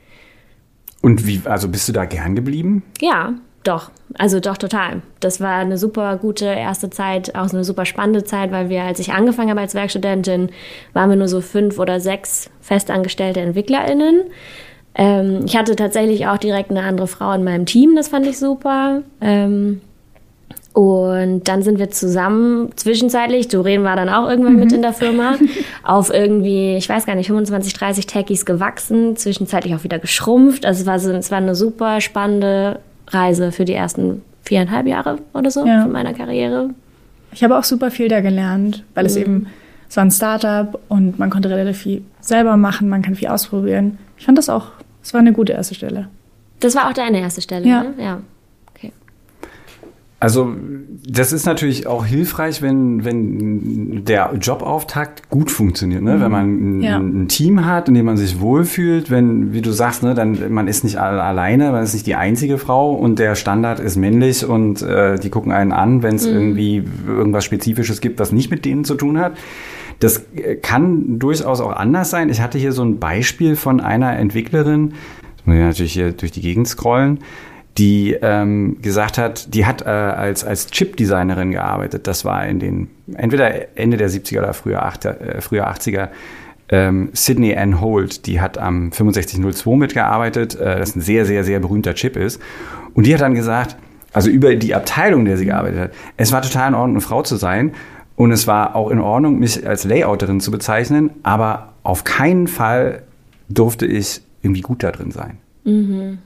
[1.00, 2.82] Und wie, also bist du da gern geblieben?
[3.00, 3.90] Ja, doch.
[4.18, 5.02] Also doch total.
[5.20, 8.82] Das war eine super gute erste Zeit, auch so eine super spannende Zeit, weil wir,
[8.82, 10.50] als ich angefangen habe als Werkstudentin,
[10.92, 14.22] waren wir nur so fünf oder sechs festangestellte EntwicklerInnen.
[14.94, 18.38] Ähm, ich hatte tatsächlich auch direkt eine andere Frau in meinem Team, das fand ich
[18.38, 19.02] super.
[19.20, 19.80] Ähm,
[20.74, 25.36] und dann sind wir zusammen zwischenzeitlich, Doreen war dann auch irgendwann mit in der Firma,
[25.82, 30.64] auf irgendwie, ich weiß gar nicht, 25, 30 Techies gewachsen, zwischenzeitlich auch wieder geschrumpft.
[30.64, 35.18] Also es war, so, es war eine super spannende Reise für die ersten viereinhalb Jahre
[35.34, 35.82] oder so Ja.
[35.82, 36.70] von meiner Karriere.
[37.32, 39.46] Ich habe auch super viel da gelernt, weil es eben,
[39.88, 43.98] es war ein Startup und man konnte relativ viel selber machen, man kann viel ausprobieren.
[44.18, 44.66] Ich fand das auch,
[45.02, 46.08] es war eine gute erste Stelle.
[46.60, 47.82] Das war auch deine erste Stelle, Ja.
[47.84, 47.94] ne?
[47.98, 48.20] Ja.
[50.22, 50.54] Also,
[51.08, 56.20] das ist natürlich auch hilfreich, wenn, wenn der Jobauftakt gut funktioniert, ne?
[56.20, 56.96] Wenn man ein, Ja.
[56.98, 60.68] ein Team hat, in dem man sich wohlfühlt, wenn, wie du sagst, ne, dann man
[60.68, 64.46] ist nicht alle- alleine, man ist nicht die einzige Frau und der Standard ist männlich
[64.46, 68.64] und äh, die gucken einen an, wenn es irgendwie irgendwas Spezifisches gibt, was nicht mit
[68.64, 69.32] denen zu tun hat.
[69.98, 72.28] Das äh, kann durchaus auch anders sein.
[72.28, 74.90] Ich hatte hier so ein Beispiel von einer Entwicklerin,
[75.38, 77.18] das muss ich natürlich hier durch die Gegend scrollen,
[77.78, 82.06] die ähm, gesagt hat, die hat äh, als, als Chip-Designerin gearbeitet.
[82.06, 86.08] Das war in den, entweder Ende der 70er oder früher, 8, äh, früher 80er.
[86.68, 91.60] Ähm, Sydney Ann Holt, die hat am 6502 mitgearbeitet, äh, das ein sehr, sehr, sehr
[91.60, 92.40] berühmter Chip ist.
[92.94, 93.76] Und die hat dann gesagt,
[94.12, 97.00] also über die Abteilung, in der sie gearbeitet hat, es war total in Ordnung, eine
[97.00, 97.72] Frau zu sein,
[98.14, 103.02] Und es war auch in Ordnung, mich als Layouterin zu bezeichnen, aber auf keinen Fall
[103.48, 105.38] durfte ich irgendwie gut da drin sein.
[105.64, 106.18] Mhm.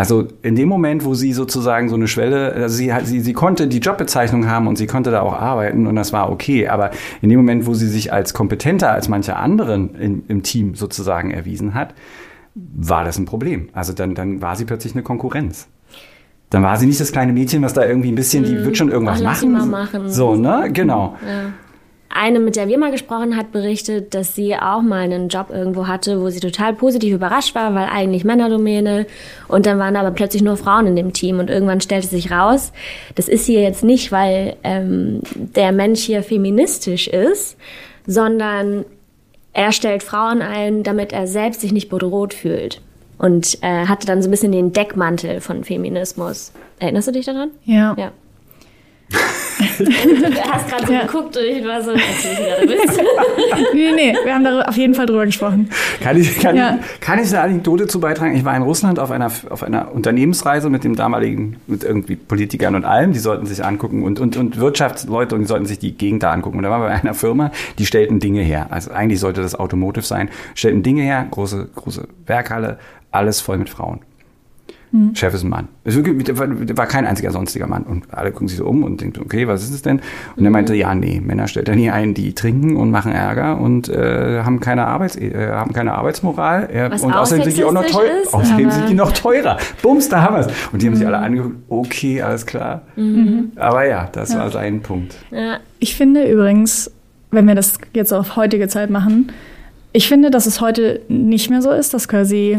[0.00, 3.68] Also in dem Moment, wo sie sozusagen so eine Schwelle, also sie, sie, sie konnte
[3.68, 6.68] die Jobbezeichnung haben und sie konnte da auch arbeiten und das war okay.
[6.68, 10.74] Aber in dem Moment, wo sie sich als kompetenter als manche anderen im, im Team
[10.74, 11.92] sozusagen erwiesen hat,
[12.54, 13.68] war das ein Problem.
[13.74, 15.68] Also dann, dann war sie plötzlich eine Konkurrenz.
[16.48, 18.64] Dann war sie nicht das kleine Mädchen, was da irgendwie ein bisschen, die mhm.
[18.64, 19.52] wird schon irgendwas Ach, machen.
[19.52, 20.08] Mal machen.
[20.08, 20.70] So, ne?
[20.72, 21.14] Genau.
[21.20, 21.52] Ja
[22.12, 25.86] eine, mit der wir mal gesprochen hat, berichtet, dass sie auch mal einen Job irgendwo
[25.86, 29.06] hatte, wo sie total positiv überrascht war, weil eigentlich Männerdomäne.
[29.46, 31.38] Und dann waren aber plötzlich nur Frauen in dem Team.
[31.38, 32.72] Und irgendwann stellte sich raus,
[33.14, 37.56] das ist hier jetzt nicht, weil ähm, der Mensch hier feministisch ist,
[38.06, 38.84] sondern
[39.52, 42.80] er stellt Frauen ein, damit er selbst sich nicht bedroht fühlt.
[43.18, 46.52] Und äh, hatte dann so ein bisschen den Deckmantel von Feminismus.
[46.80, 47.50] Erinnerst du dich daran?
[47.64, 47.94] Ja.
[47.96, 48.12] Ja
[49.10, 51.02] du hast gerade so ja.
[51.02, 53.00] geguckt und ich war so, was du gerade bist.
[53.74, 55.68] nee, nee, wir haben da auf jeden Fall drüber gesprochen.
[56.00, 56.78] Kann ich, kann, ja.
[57.00, 58.36] kann ich eine Anekdote zu beitragen?
[58.36, 62.74] Ich war in Russland auf einer, auf einer Unternehmensreise mit dem damaligen, mit irgendwie Politikern
[62.74, 63.12] und allem.
[63.12, 66.32] Die sollten sich angucken und, und, und Wirtschaftsleute und die sollten sich die Gegend da
[66.32, 66.58] angucken.
[66.58, 68.66] Und da war bei einer Firma, die stellten Dinge her.
[68.70, 70.30] Also eigentlich sollte das Automotive sein.
[70.54, 72.78] Stellten Dinge her, große, große Werkhalle,
[73.10, 74.00] alles voll mit Frauen.
[74.92, 75.14] Mhm.
[75.14, 75.68] Chef ist ein Mann.
[75.84, 77.84] Es war kein einziger sonstiger Mann.
[77.84, 80.00] Und alle gucken sich so um und denken, okay, was ist es denn?
[80.36, 83.60] Und er meinte, ja, nee, Männer stellt er nie ein, die trinken und machen Ärger
[83.60, 86.68] und äh, haben, keine Arbeits äh, haben keine Arbeitsmoral.
[86.72, 88.10] Er, und außerdem sind die auch noch teuer.
[88.32, 89.58] Außerdem sind die noch teurer.
[89.82, 90.48] Bums, da haben wir es.
[90.72, 90.98] Und die haben mhm.
[90.98, 92.82] sich alle angeguckt, okay, alles klar.
[92.96, 93.52] Mhm.
[93.56, 94.40] Aber ja, das ja.
[94.40, 95.16] war sein Punkt.
[95.30, 95.58] Ja.
[95.78, 96.90] Ich finde übrigens,
[97.30, 99.32] wenn wir das jetzt auf heutige Zeit machen,
[99.92, 102.58] ich finde, dass es heute nicht mehr so ist, dass quasi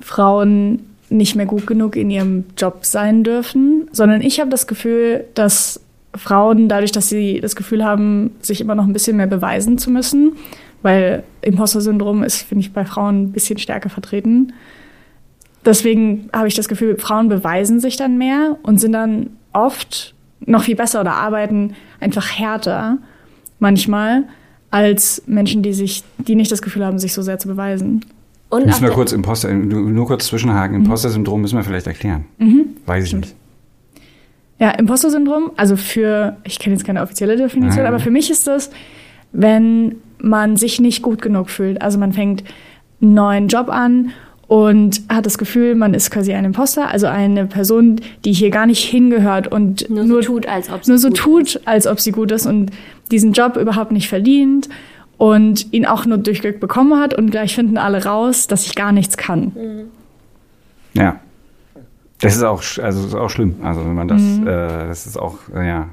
[0.00, 0.80] Frauen
[1.16, 5.80] nicht mehr gut genug in ihrem Job sein dürfen, sondern ich habe das Gefühl, dass
[6.14, 9.90] Frauen dadurch, dass sie das Gefühl haben, sich immer noch ein bisschen mehr beweisen zu
[9.90, 10.32] müssen,
[10.82, 14.52] weil Imposter-Syndrom ist, finde ich, bei Frauen ein bisschen stärker vertreten.
[15.64, 20.64] Deswegen habe ich das Gefühl, Frauen beweisen sich dann mehr und sind dann oft noch
[20.64, 22.98] viel besser oder arbeiten einfach härter
[23.60, 24.24] manchmal
[24.70, 28.04] als Menschen, die sich, die nicht das Gefühl haben, sich so sehr zu beweisen.
[28.52, 30.76] Und müssen wir kurz Imposter, nur kurz zwischenhaken.
[30.76, 30.84] Mhm.
[30.84, 32.26] Imposter-Syndrom müssen wir vielleicht erklären.
[32.36, 32.66] Mhm.
[32.84, 33.24] Weiß ich Stimmt.
[33.24, 33.36] nicht.
[34.58, 37.86] Ja, Imposter-Syndrom, also für, ich kenne jetzt keine offizielle Definition, Nein.
[37.86, 38.70] aber für mich ist das,
[39.32, 41.80] wenn man sich nicht gut genug fühlt.
[41.80, 42.44] Also man fängt
[43.00, 44.10] einen neuen Job an
[44.48, 48.66] und hat das Gefühl, man ist quasi ein Imposter, also eine Person, die hier gar
[48.66, 51.66] nicht hingehört und nur, nur so tut, als ob sie nur so tut, ist.
[51.66, 52.70] als ob sie gut ist und
[53.10, 54.68] diesen Job überhaupt nicht verdient
[55.22, 58.74] und ihn auch nur durch Glück bekommen hat und gleich finden alle raus, dass ich
[58.74, 59.52] gar nichts kann.
[59.54, 59.84] Mhm.
[60.94, 61.20] Ja.
[62.20, 63.54] Das ist auch, also ist auch schlimm.
[63.62, 64.48] Also wenn man das, mhm.
[64.48, 65.90] äh, das ist auch, äh, ja.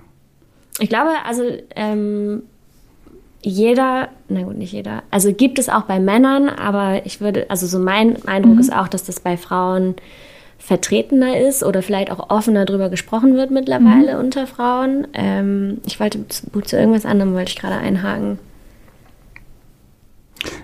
[0.80, 1.44] Ich glaube, also
[1.76, 2.42] ähm,
[3.44, 7.68] jeder, na gut, nicht jeder, also gibt es auch bei Männern, aber ich würde, also
[7.68, 8.62] so mein Eindruck mhm.
[8.62, 9.94] ist auch, dass das bei Frauen
[10.58, 14.22] vertretener ist oder vielleicht auch offener darüber gesprochen wird mittlerweile mhm.
[14.22, 15.06] unter Frauen.
[15.14, 18.40] Ähm, ich wollte zu, zu irgendwas anderem wollte ich gerade einhaken.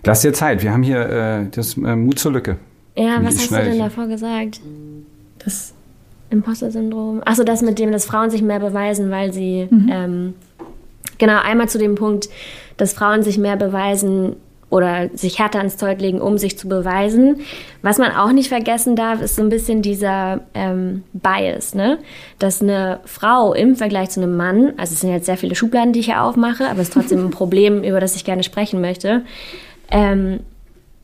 [0.03, 0.63] Lass dir Zeit.
[0.63, 2.57] Wir haben hier äh, das äh, Mut zur Lücke.
[2.95, 4.61] Ja, was hast du denn davor gesagt?
[5.39, 5.73] Das
[6.29, 7.21] Imposter-Syndrom.
[7.25, 9.67] Achso, das mit dem, dass Frauen sich mehr beweisen, weil sie.
[9.69, 9.89] Mhm.
[9.91, 10.33] Ähm,
[11.17, 12.29] genau, einmal zu dem Punkt,
[12.77, 14.35] dass Frauen sich mehr beweisen
[14.69, 17.41] oder sich härter ans Zeug legen, um sich zu beweisen.
[17.81, 21.99] Was man auch nicht vergessen darf, ist so ein bisschen dieser ähm, Bias, ne?
[22.39, 25.93] Dass eine Frau im Vergleich zu einem Mann, also es sind jetzt sehr viele Schubladen,
[25.93, 28.81] die ich hier aufmache, aber es ist trotzdem ein Problem, über das ich gerne sprechen
[28.81, 29.21] möchte.
[29.91, 30.39] Ähm,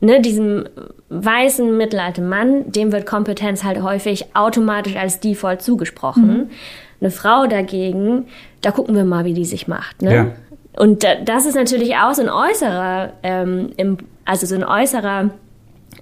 [0.00, 0.64] ne, diesem
[1.08, 6.26] weißen mittelalten Mann, dem wird Kompetenz halt häufig automatisch als Default zugesprochen.
[6.26, 6.50] Mhm.
[7.00, 8.26] Eine Frau dagegen,
[8.60, 10.02] da gucken wir mal, wie die sich macht.
[10.02, 10.14] Ne?
[10.14, 10.26] Ja.
[10.76, 15.30] Und das ist natürlich auch so ein äußerer, ähm, also so ein äußerer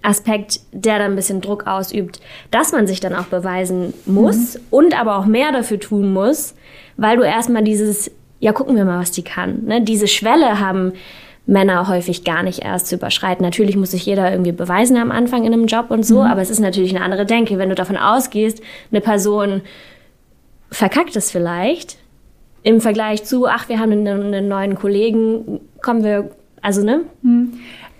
[0.03, 4.61] Aspekt, der dann ein bisschen Druck ausübt, dass man sich dann auch beweisen muss mhm.
[4.71, 6.55] und aber auch mehr dafür tun muss,
[6.97, 9.65] weil du erstmal dieses, ja, gucken wir mal, was die kann.
[9.65, 9.83] Ne?
[9.83, 10.93] Diese Schwelle haben
[11.47, 13.45] Männer häufig gar nicht erst zu überschreiten.
[13.45, 16.31] Natürlich muss sich jeder irgendwie beweisen am Anfang in einem Job und so, mhm.
[16.31, 17.59] aber es ist natürlich eine andere Denke.
[17.59, 19.63] Wenn du davon ausgehst, eine Person
[20.71, 21.99] verkackt es vielleicht,
[22.63, 27.03] im Vergleich zu, ach, wir haben einen, einen neuen Kollegen, kommen wir, also ne?
[27.23, 27.53] Hm.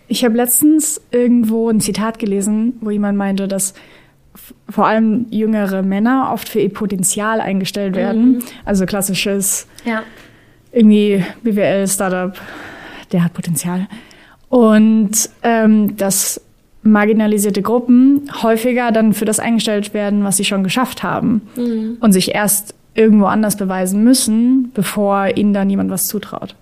[0.09, 3.75] Ich habe letztens irgendwo ein Zitat gelesen, wo jemand meinte, dass
[4.69, 8.33] vor allem jüngere Männer oft für ihr Potenzial eingestellt werden.
[8.33, 8.39] Mhm.
[8.65, 10.03] Also klassisches, ja.
[10.73, 12.37] irgendwie BWL, Startup,
[13.13, 13.87] der hat Potenzial.
[14.49, 16.41] Und ähm, dass
[16.83, 21.99] marginalisierte Gruppen häufiger dann für das eingestellt werden, was sie schon geschafft haben mhm.
[22.01, 26.57] und sich erst irgendwo anders beweisen müssen, bevor ihnen dann jemand was zutraut.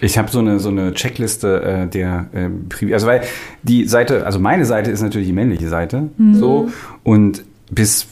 [0.00, 3.22] Ich habe so eine so eine Checkliste äh, der äh, also weil
[3.62, 6.68] die Seite, also meine Seite ist natürlich die männliche Seite, so
[7.02, 8.06] und bis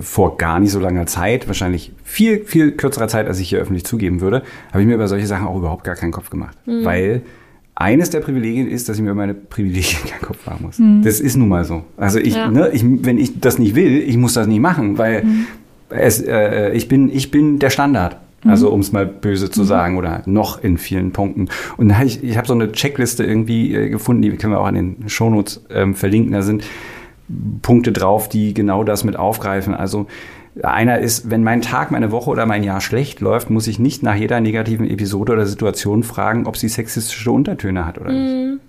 [0.00, 3.84] vor gar nicht so langer Zeit, wahrscheinlich viel viel kürzerer Zeit, als ich hier öffentlich
[3.84, 7.22] zugeben würde, habe ich mir über solche Sachen auch überhaupt gar keinen Kopf gemacht, weil
[7.78, 10.80] eines der Privilegien ist, dass ich mir über meine Privilegien keinen Kopf machen muss.
[11.04, 11.84] Das ist nun mal so.
[11.98, 12.50] Also ich, Ja.
[12.50, 15.24] ne, ich, wenn ich das nicht will, ich muss das nicht machen, weil
[15.88, 18.18] es, äh, ich bin, ich bin der Standard.
[18.44, 21.48] Also um es mal böse zu sagen oder noch in vielen Punkten.
[21.76, 24.60] Und da hab ich, ich habe so eine Checkliste irgendwie äh, gefunden, die können wir
[24.60, 26.32] auch in den Shownotes ähm, verlinken.
[26.32, 26.62] Da sind
[27.62, 29.74] Punkte drauf, die genau das mit aufgreifen.
[29.74, 30.06] Also
[30.62, 34.02] einer ist, wenn mein Tag, meine Woche oder mein Jahr schlecht läuft, muss ich nicht
[34.02, 38.60] nach jeder negativen Episode oder Situation fragen, ob sie sexistische Untertöne hat oder nicht.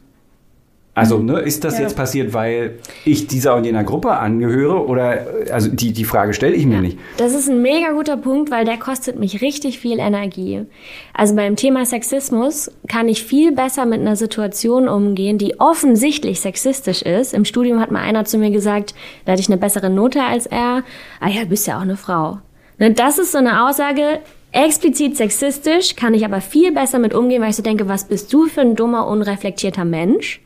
[0.98, 1.84] Also, ne, ist das Ja.
[1.84, 6.56] jetzt passiert, weil ich dieser und jener Gruppe angehöre oder also die, die Frage stelle
[6.56, 6.98] ich mir nicht.
[7.18, 10.64] Das ist ein mega guter Punkt, weil der kostet mich richtig viel Energie.
[11.14, 17.02] Also beim Thema Sexismus kann ich viel besser mit einer Situation umgehen, die offensichtlich sexistisch
[17.04, 17.34] ist.
[17.34, 18.96] Im Studium hat mal einer zu mir gesagt,
[19.26, 20.84] da hatte ich eine bessere Note als er.
[21.20, 22.40] Ah ja, bist ja auch eine Frau.
[22.80, 24.20] Ne, Das ist so eine Aussage,
[24.52, 28.32] explizit sexistisch, kann ich aber viel besser mit umgehen, weil ich so denke, was bist
[28.34, 30.42] du für ein dummer, unreflektierter Mensch?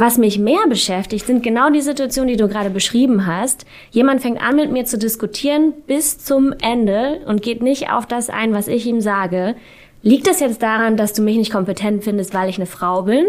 [0.00, 3.66] Was mich mehr beschäftigt, sind genau die Situationen, die du gerade beschrieben hast.
[3.90, 8.30] Jemand fängt an, mit mir zu diskutieren bis zum Ende und geht nicht auf das
[8.30, 9.56] ein, was ich ihm sage.
[10.04, 13.26] Liegt das jetzt daran, dass du mich nicht kompetent findest, weil ich eine Frau bin?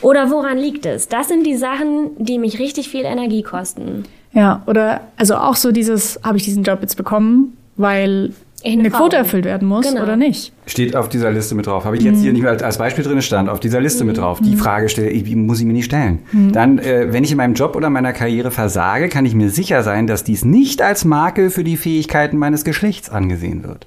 [0.00, 1.08] Oder woran liegt es?
[1.08, 4.04] Das sind die Sachen, die mich richtig viel Energie kosten.
[4.32, 8.32] Ja, oder also auch so dieses, habe ich diesen Job jetzt bekommen, weil
[8.64, 10.02] eine Quote erfüllt werden muss Genau.
[10.02, 10.52] oder nicht?
[10.66, 11.84] Steht auf dieser Liste mit drauf.
[11.84, 14.40] Habe ich jetzt hier nicht mehr als Beispiel drin stand, auf dieser Liste mit drauf.
[14.40, 16.20] Die Frage stelle ich, muss ich mir nicht stellen.
[16.52, 19.82] Dann, äh, wenn ich in meinem Job oder meiner Karriere versage, kann ich mir sicher
[19.82, 23.86] sein, dass dies nicht als Makel für die Fähigkeiten meines Geschlechts angesehen wird.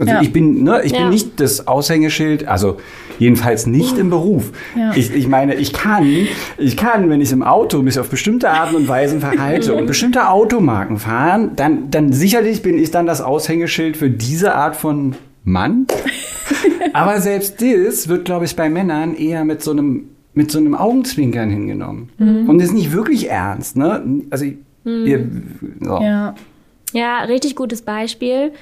[0.00, 0.22] Also Ja.
[0.22, 0.98] ich bin, ne, ich Ja.
[1.02, 2.78] bin nicht das Aushängeschild, also
[3.18, 4.50] jedenfalls nicht im Beruf.
[4.74, 4.92] Ja.
[4.96, 6.26] Ich, ich meine, ich kann,
[6.58, 10.28] ich kann, wenn ich im Auto mich auf bestimmte Arten und Weisen verhalte und bestimmte
[10.30, 15.86] Automarken fahren, dann, dann sicherlich bin ich dann das Aushängeschild für diese Art von Mann.
[16.94, 20.74] Aber selbst das wird, glaube ich, bei Männern eher mit so einem, mit so einem
[20.74, 22.08] Augenzwinkern hingenommen.
[22.18, 24.02] Und ist nicht wirklich ernst, ne?
[24.30, 24.46] Also,
[24.86, 25.28] ihr,
[25.80, 26.00] so.
[26.00, 26.34] Ja.
[26.92, 28.52] Ja, richtig gutes Beispiel.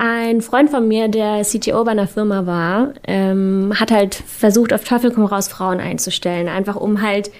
[0.00, 4.84] Ein Freund von mir, der CTO bei einer Firma war, ähm, hat halt versucht, auf
[4.84, 7.32] Teufel komm raus Frauen einzustellen, einfach um halt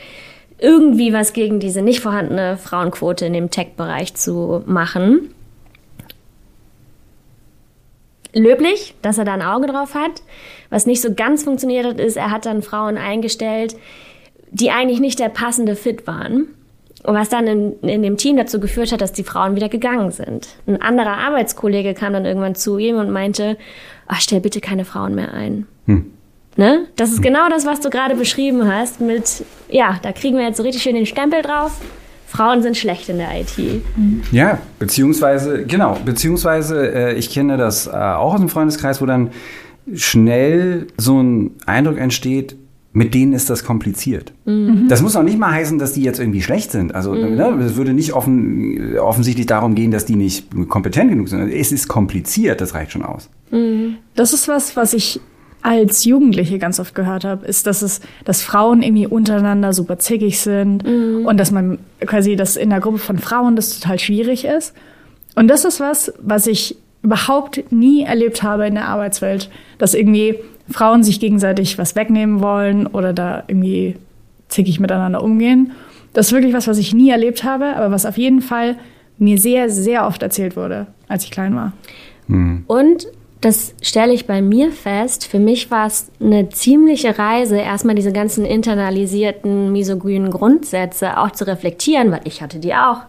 [0.58, 5.32] irgendwie was gegen diese nicht vorhandene Frauenquote in dem Tech-Bereich zu machen.
[8.34, 10.22] Löblich, dass er da ein Auge drauf hat.
[10.68, 13.76] Was nicht so ganz funktioniert hat, ist, er hat dann Frauen eingestellt,
[14.50, 16.48] die eigentlich nicht der passende Fit waren.
[17.04, 20.10] Und was dann in, in dem Team dazu geführt hat, dass die Frauen wieder gegangen
[20.10, 20.48] sind.
[20.66, 23.56] Ein anderer Arbeitskollege kam dann irgendwann zu ihm und meinte,
[24.08, 25.66] ach, stell bitte keine Frauen mehr ein.
[26.56, 26.88] Ne?
[26.96, 30.56] Das ist genau das, was du gerade beschrieben hast mit, ja, da kriegen wir jetzt
[30.56, 31.80] so richtig schön den Stempel drauf.
[32.26, 33.82] Frauen sind schlecht in der IT.
[34.32, 39.30] Ja, beziehungsweise, genau, beziehungsweise äh, ich kenne das äh, auch aus dem Freundeskreis, wo dann
[39.94, 42.56] schnell so ein Eindruck entsteht,
[42.98, 44.32] mit denen ist das kompliziert.
[44.44, 46.96] Das muss auch nicht mal heißen, dass die jetzt irgendwie schlecht sind.
[46.96, 51.48] Also ne, es würde nicht offen, offensichtlich darum gehen, dass die nicht kompetent genug sind.
[51.48, 53.30] Es ist kompliziert, das reicht schon aus.
[54.16, 55.20] Das ist was, was ich
[55.62, 60.40] als Jugendliche ganz oft gehört habe, ist, dass es, dass Frauen irgendwie untereinander super zickig
[60.40, 64.74] sind und dass man quasi, dass in der Gruppe von Frauen das total schwierig ist.
[65.36, 70.34] Und das ist was, was ich überhaupt nie erlebt habe in der Arbeitswelt, dass irgendwie
[70.70, 73.96] Frauen sich gegenseitig was wegnehmen wollen oder da irgendwie
[74.48, 75.72] zickig miteinander umgehen.
[76.12, 78.76] Das ist wirklich was, was ich nie erlebt habe, aber was auf jeden Fall
[79.18, 81.72] mir sehr, sehr oft erzählt wurde, als ich klein war.
[82.66, 83.08] Und
[83.40, 85.26] das stelle ich bei mir fest.
[85.26, 91.46] Für mich war es eine ziemliche Reise, erstmal diese ganzen internalisierten misogynen Grundsätze auch zu
[91.46, 93.02] reflektieren, weil ich hatte die auch.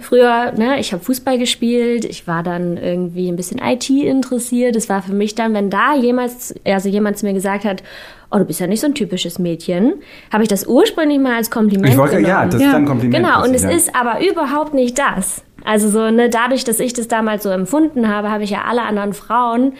[0.00, 4.76] Früher, ne, ich habe Fußball gespielt, ich war dann irgendwie ein bisschen IT interessiert.
[4.76, 7.82] Es war für mich dann, wenn da jemals, also jemand zu mir gesagt hat,
[8.30, 9.94] oh, du bist ja nicht so ein typisches Mädchen,
[10.32, 12.28] habe ich das ursprünglich mal als Kompliment Ich wollte, genommen.
[12.30, 12.72] ja, das ist Ja.
[12.72, 13.24] dann ein Kompliment.
[13.24, 13.70] Genau, und es ja.
[13.70, 15.42] ist aber überhaupt nicht das.
[15.64, 18.82] Also so, ne, dadurch, dass ich das damals so empfunden habe, habe ich ja alle
[18.82, 19.72] anderen Frauen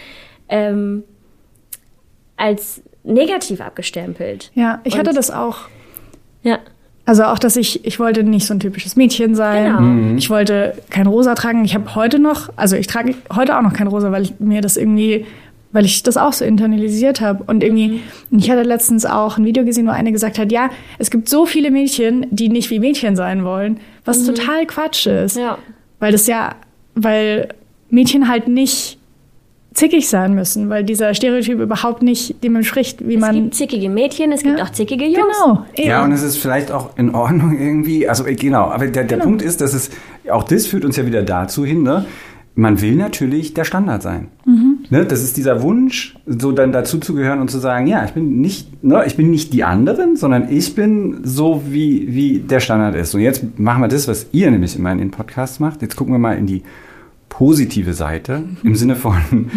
[0.48, 1.04] ähm,
[2.36, 4.50] als negativ abgestempelt.
[4.54, 5.58] Ja, ich Und- hatte das auch.
[6.42, 6.58] Ja.
[7.06, 9.66] Also auch, dass ich, ich wollte nicht so ein typisches Mädchen sein.
[9.66, 9.80] Genau.
[9.80, 10.16] Mhm.
[10.16, 11.62] Ich wollte kein Rosa tragen.
[11.66, 14.62] Ich habe heute noch, also ich trage heute auch noch kein Rosa, weil ich mir
[14.62, 15.26] das irgendwie,
[15.72, 17.44] weil ich das auch so internalisiert habe.
[17.46, 18.38] Und irgendwie, Mhm.
[18.38, 21.44] ich hatte letztens auch ein Video gesehen, wo eine gesagt hat, ja, es gibt so
[21.44, 25.36] viele Mädchen, die nicht wie Mädchen sein wollen, was total Quatsch ist.
[25.36, 25.42] Mhm.
[25.42, 25.58] Ja.
[26.04, 26.54] Weil das ja
[26.94, 27.48] weil
[27.88, 28.98] Mädchen halt nicht
[29.72, 33.30] zickig sein müssen, weil dieser Stereotyp überhaupt nicht dem entspricht, wie es man.
[33.30, 34.64] Es gibt zickige Mädchen, es gibt Ja.
[34.66, 35.36] auch zickige Jungs.
[35.42, 35.64] Genau.
[35.74, 35.88] eben.
[35.88, 38.06] Ja, und es ist vielleicht auch in Ordnung irgendwie.
[38.06, 39.24] Also äh, genau, aber der, der Genau.
[39.24, 39.90] Punkt ist, dass es,
[40.30, 42.04] auch das führt uns ja wieder dazu hin, ne?
[42.54, 44.28] Man will natürlich der Standard sein.
[44.94, 45.04] Ne?
[45.04, 48.40] Das ist dieser Wunsch, so dann dazu zu gehören und zu sagen, ja, ich bin
[48.40, 52.94] nicht, ne, ich bin nicht die anderen, sondern ich bin so, wie, wie der Standard
[52.94, 53.12] ist.
[53.12, 55.82] Und jetzt machen wir das, was ihr nämlich immer in den Podcasts macht.
[55.82, 56.62] Jetzt gucken wir mal in die
[57.36, 59.50] positive Seite im Sinne von,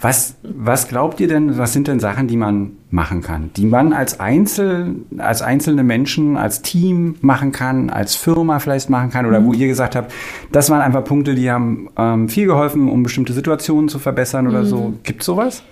[0.00, 3.92] was, was glaubt ihr denn, was sind denn Sachen, die man machen kann, die man
[3.92, 9.44] als, Einzel, als einzelne Menschen, als Team machen kann, als Firma vielleicht machen kann oder
[9.44, 10.10] wo ihr gesagt habt,
[10.52, 14.64] das waren einfach Punkte, die haben ähm, viel geholfen, um bestimmte Situationen zu verbessern oder
[14.64, 14.94] so.
[15.02, 15.62] Gibt sowas?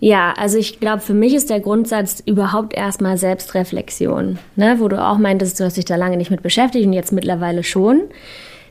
[0.00, 4.76] Ja, also ich glaube, für mich ist der Grundsatz überhaupt erstmal Selbstreflexion, ne?
[4.78, 7.62] wo du auch meintest, du hast dich da lange nicht mit beschäftigt und jetzt mittlerweile
[7.64, 8.00] schon.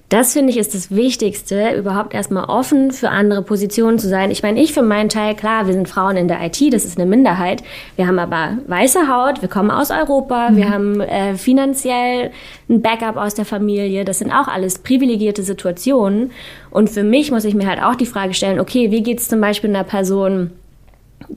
[0.09, 4.29] Das finde ich ist das Wichtigste, überhaupt erstmal offen für andere Positionen zu sein.
[4.29, 6.99] Ich meine, ich für meinen Teil, klar, wir sind Frauen in der IT, das ist
[6.99, 7.63] eine Minderheit.
[7.95, 12.31] Wir haben aber weiße Haut, wir kommen aus Europa, wir haben äh, finanziell
[12.69, 14.05] ein Backup aus der Familie.
[14.05, 16.31] Das sind auch alles privilegierte Situationen.
[16.69, 19.27] Und für mich muss ich mir halt auch die Frage stellen, okay, wie geht es
[19.27, 20.51] zum Beispiel einer Person,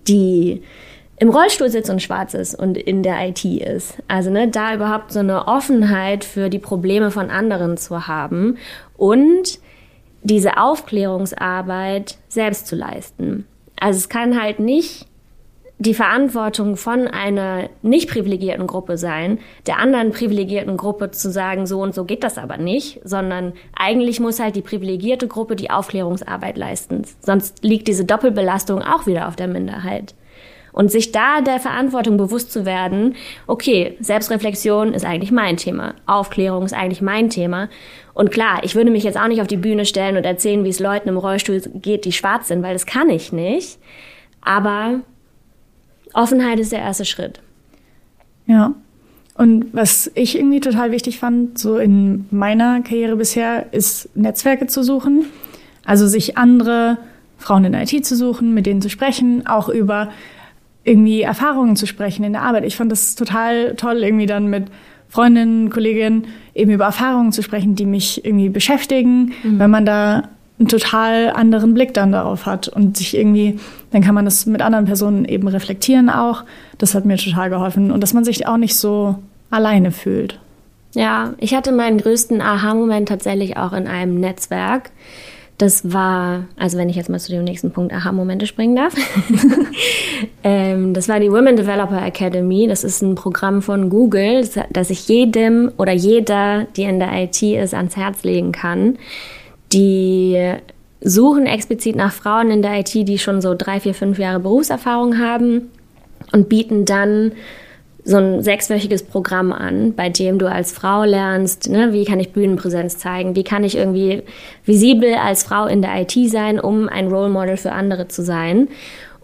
[0.06, 0.62] die
[1.20, 3.94] im Rollstuhl sitzt und schwarz ist und in der IT ist.
[4.06, 8.56] Also ne, da überhaupt so eine Offenheit für die Probleme von anderen zu haben
[8.96, 9.58] und
[10.22, 13.46] diese Aufklärungsarbeit selbst zu leisten.
[13.80, 15.06] Also es kann halt nicht
[15.80, 19.38] die Verantwortung von einer nicht privilegierten Gruppe sein,
[19.68, 24.18] der anderen privilegierten Gruppe zu sagen, so und so geht das aber nicht, sondern eigentlich
[24.18, 27.02] muss halt die privilegierte Gruppe die Aufklärungsarbeit leisten.
[27.20, 30.14] Sonst liegt diese Doppelbelastung auch wieder auf der Minderheit.
[30.78, 33.16] Und sich da der Verantwortung bewusst zu werden,
[33.48, 37.68] okay, Selbstreflexion ist eigentlich mein Thema, Aufklärung ist eigentlich mein Thema.
[38.14, 40.68] Und klar, ich würde mich jetzt auch nicht auf die Bühne stellen und erzählen, wie
[40.68, 43.80] es Leuten im Rollstuhl geht, die schwarz sind, weil das kann ich nicht.
[44.40, 45.00] Aber
[46.14, 47.40] Offenheit ist der erste Schritt.
[48.46, 48.72] Ja.
[49.34, 54.84] Und was ich irgendwie total wichtig fand, so in meiner Karriere bisher, ist Netzwerke zu
[54.84, 55.24] suchen.
[55.84, 56.98] Also sich andere
[57.36, 60.10] Frauen in IT zu suchen, mit denen zu sprechen, auch über
[60.84, 62.64] irgendwie Erfahrungen zu sprechen in der Arbeit.
[62.64, 64.66] Ich fand das total toll, irgendwie dann mit
[65.08, 70.68] Freundinnen, Kolleginnen eben über Erfahrungen zu sprechen, die mich irgendwie beschäftigen, weil man da einen
[70.68, 73.58] total anderen Blick dann darauf hat und sich irgendwie,
[73.90, 76.44] dann kann man das mit anderen Personen eben reflektieren auch.
[76.78, 79.16] Das hat mir total geholfen und dass man sich auch nicht so
[79.50, 80.40] alleine fühlt.
[80.94, 84.90] Ja, ich hatte meinen größten Aha-Moment tatsächlich auch in einem Netzwerk.
[85.58, 88.94] Das war, also wenn ich jetzt mal zu dem nächsten Punkt Aha-Momente springen darf.
[90.44, 92.68] ähm, das war die Women Developer Academy.
[92.68, 97.42] Das ist ein Programm von Google, das- ich jedem oder jeder, die in der IT
[97.42, 98.98] ist, ans Herz legen kann.
[99.72, 100.54] Die
[101.00, 105.18] suchen explizit nach Frauen in der IT, die schon so drei, vier, fünf Jahre Berufserfahrung
[105.18, 105.70] haben
[106.32, 107.32] und bieten dann
[108.08, 112.32] so ein sechswöchiges Programm an, bei dem du als Frau lernst, ne, wie kann ich
[112.32, 114.22] Bühnenpräsenz zeigen, wie kann ich irgendwie
[114.64, 118.68] visibel als Frau in der IT sein, um ein Role Model für andere zu sein.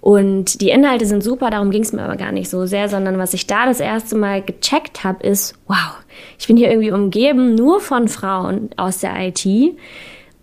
[0.03, 3.17] Und die Inhalte sind super, darum ging es mir aber gar nicht so sehr, sondern
[3.17, 5.99] was ich da das erste Mal gecheckt habe, ist, wow,
[6.39, 9.47] ich bin hier irgendwie umgeben nur von Frauen aus der IT.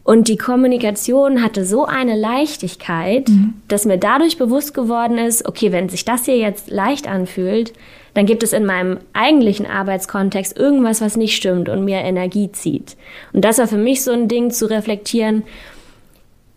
[0.03, 3.29] Und die Kommunikation hatte so eine Leichtigkeit,
[3.67, 7.73] dass mir dadurch bewusst geworden ist, okay, wenn sich das hier jetzt leicht anfühlt,
[8.13, 12.97] dann gibt es in meinem eigentlichen Arbeitskontext irgendwas, was nicht stimmt und mir Energie zieht.
[13.31, 15.43] Und das war für mich so ein Ding zu reflektieren,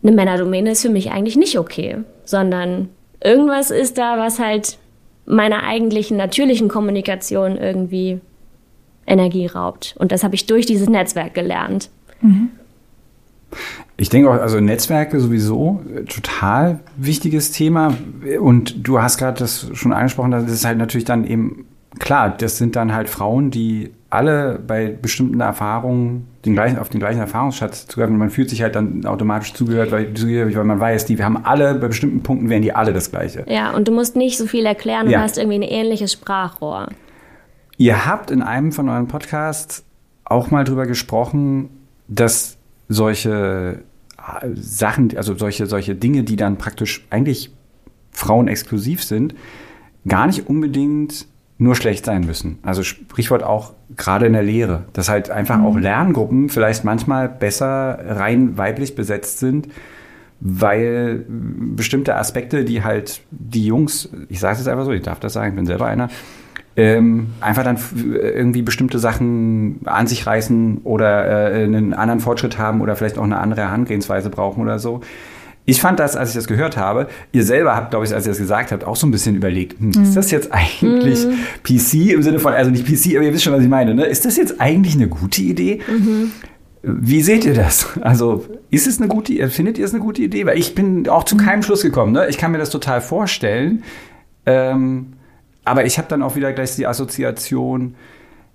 [0.02, 2.90] eine Männerdomäne ist für mich eigentlich nicht okay, sondern
[3.22, 4.78] irgendwas ist da, was halt
[5.26, 8.20] meiner eigentlichen natürlichen Kommunikation irgendwie
[9.06, 9.94] Energie raubt.
[9.98, 11.88] Und das habe ich durch dieses Netzwerk gelernt.
[13.96, 17.94] Ich denke auch, also Netzwerke sowieso äh, total wichtiges Thema.
[18.40, 21.66] Und du hast gerade das schon angesprochen, das ist halt natürlich dann eben
[21.98, 27.00] klar, das sind dann halt Frauen, die alle bei bestimmten Erfahrungen den gleichen, auf den
[27.00, 28.14] gleichen Erfahrungsschatz zugreifen.
[28.14, 31.44] Und man fühlt sich halt dann automatisch zugehört, weil, weil man weiß, die wir haben
[31.44, 33.44] alle, bei bestimmten Punkten wären die alle das Gleiche.
[33.48, 35.20] Ja, und du musst nicht so viel erklären, du Ja.
[35.20, 36.88] hast irgendwie ein ähnliches Sprachrohr.
[37.76, 39.84] Ihr habt in einem von euren Podcasts
[40.24, 41.70] auch mal drüber gesprochen,
[42.06, 42.53] dass
[42.88, 43.84] solche
[44.18, 47.50] äh, Sachen, also solche, solche Dinge, die dann praktisch eigentlich
[48.10, 49.34] frauenexklusiv sind,
[50.06, 51.26] gar nicht unbedingt
[51.58, 52.58] nur schlecht sein müssen.
[52.62, 57.98] Also Sprichwort auch gerade in der Lehre, dass halt einfach auch Lerngruppen vielleicht manchmal besser
[58.06, 59.68] rein weiblich besetzt sind,
[60.40, 65.20] weil bestimmte Aspekte, die halt die Jungs, ich sage es jetzt einfach so, ich darf
[65.20, 66.08] das sagen, ich bin selber einer,
[66.76, 72.80] ähm, einfach dann irgendwie bestimmte Sachen an sich reißen oder äh, einen anderen Fortschritt haben
[72.80, 75.00] oder vielleicht auch eine andere Herangehensweise brauchen oder so.
[75.66, 78.32] Ich fand das, als ich das gehört habe, ihr selber habt, glaube ich, als ihr
[78.32, 81.36] das gesagt habt, auch so ein bisschen überlegt, hm, ist das jetzt eigentlich mhm.
[81.62, 84.04] PC im Sinne von, also nicht PC, aber ihr wisst schon, was ich meine, ne?
[84.04, 85.80] Ist das jetzt eigentlich eine gute Idee?
[85.88, 86.32] Mhm.
[86.82, 87.98] Wie seht ihr das?
[88.02, 89.48] Also ist es eine gute, Idee?
[89.48, 90.44] findet ihr es eine gute Idee?
[90.44, 92.12] Weil ich bin auch zu keinem Schluss gekommen.
[92.12, 92.28] Ne?
[92.28, 93.84] Ich kann mir das total vorstellen.
[94.44, 95.14] Ähm,
[95.64, 97.94] aber ich habe dann auch wieder gleich die Assoziation,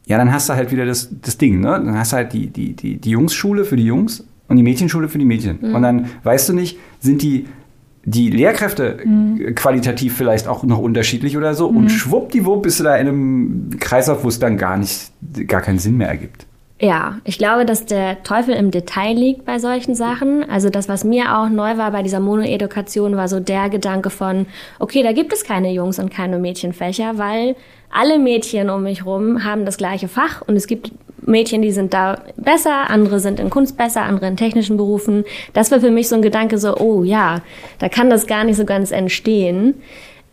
[0.05, 1.67] ja, dann hast du halt wieder das, das Ding, ne?
[1.67, 5.07] Dann hast du halt die, die, die, die Jungsschule für die Jungs und die Mädchenschule
[5.07, 5.59] für die Mädchen.
[5.61, 5.75] Mhm.
[5.75, 7.45] Und dann weißt du nicht, sind die,
[8.05, 9.53] die Lehrkräfte mhm.
[9.55, 11.69] qualitativ vielleicht auch noch unterschiedlich oder so.
[11.69, 11.77] Mhm.
[11.77, 15.11] Und schwuppdiwupp bist du da in einem Kreislauf, wo es dann gar nicht,
[15.47, 16.47] gar keinen Sinn mehr ergibt.
[16.81, 20.49] Ja, ich glaube, dass der Teufel im Detail liegt bei solchen Sachen.
[20.49, 24.45] Also das, was mir auch neu war bei dieser Monoedukation, war so der Gedanke von,
[24.79, 27.57] okay, da gibt es keine Jungs und keine Mädchenfächer, weil
[27.89, 31.93] alle Mädchen um mich rum haben das gleiche Fach und es gibt Mädchen, die sind
[31.93, 35.25] da besser, andere sind in Kunst besser, andere in technischen Berufen.
[35.51, 37.41] Das war für mich so ein Gedanke so, oh ja,
[37.79, 39.75] da kann das gar nicht so ganz entstehen.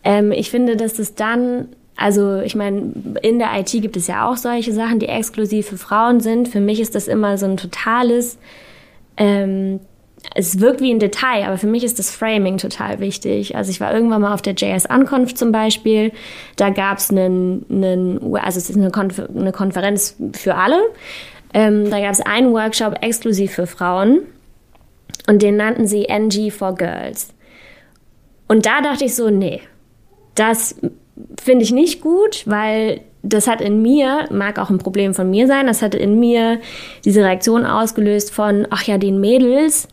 [0.05, 1.67] Ähm, ich finde, dass es dann
[1.97, 2.93] also ich meine,
[3.23, 6.47] in der IT gibt es ja auch solche Sachen, die exklusiv für Frauen sind.
[6.47, 8.37] Für mich ist das immer so ein totales,
[9.17, 9.79] ähm,
[10.35, 13.55] es wirkt wie ein Detail, aber für mich ist das Framing total wichtig.
[13.55, 16.11] Also ich war irgendwann mal auf der JS-Ankunft zum Beispiel.
[16.55, 20.79] Da gab es einen, einen, also es ist eine, Konfer eine Konferenz für alle.
[21.53, 24.19] Ähm, da gab es einen Workshop exklusiv für Frauen
[25.27, 27.33] und den nannten sie NG for Girls.
[28.47, 29.61] Und da dachte ich so, nee,
[30.35, 30.75] das
[31.41, 35.47] finde ich nicht gut, weil das hat in mir, mag auch ein Problem von mir
[35.47, 36.59] sein, das hat in mir
[37.03, 39.87] diese Reaktion ausgelöst von, ach ja, den Mädels,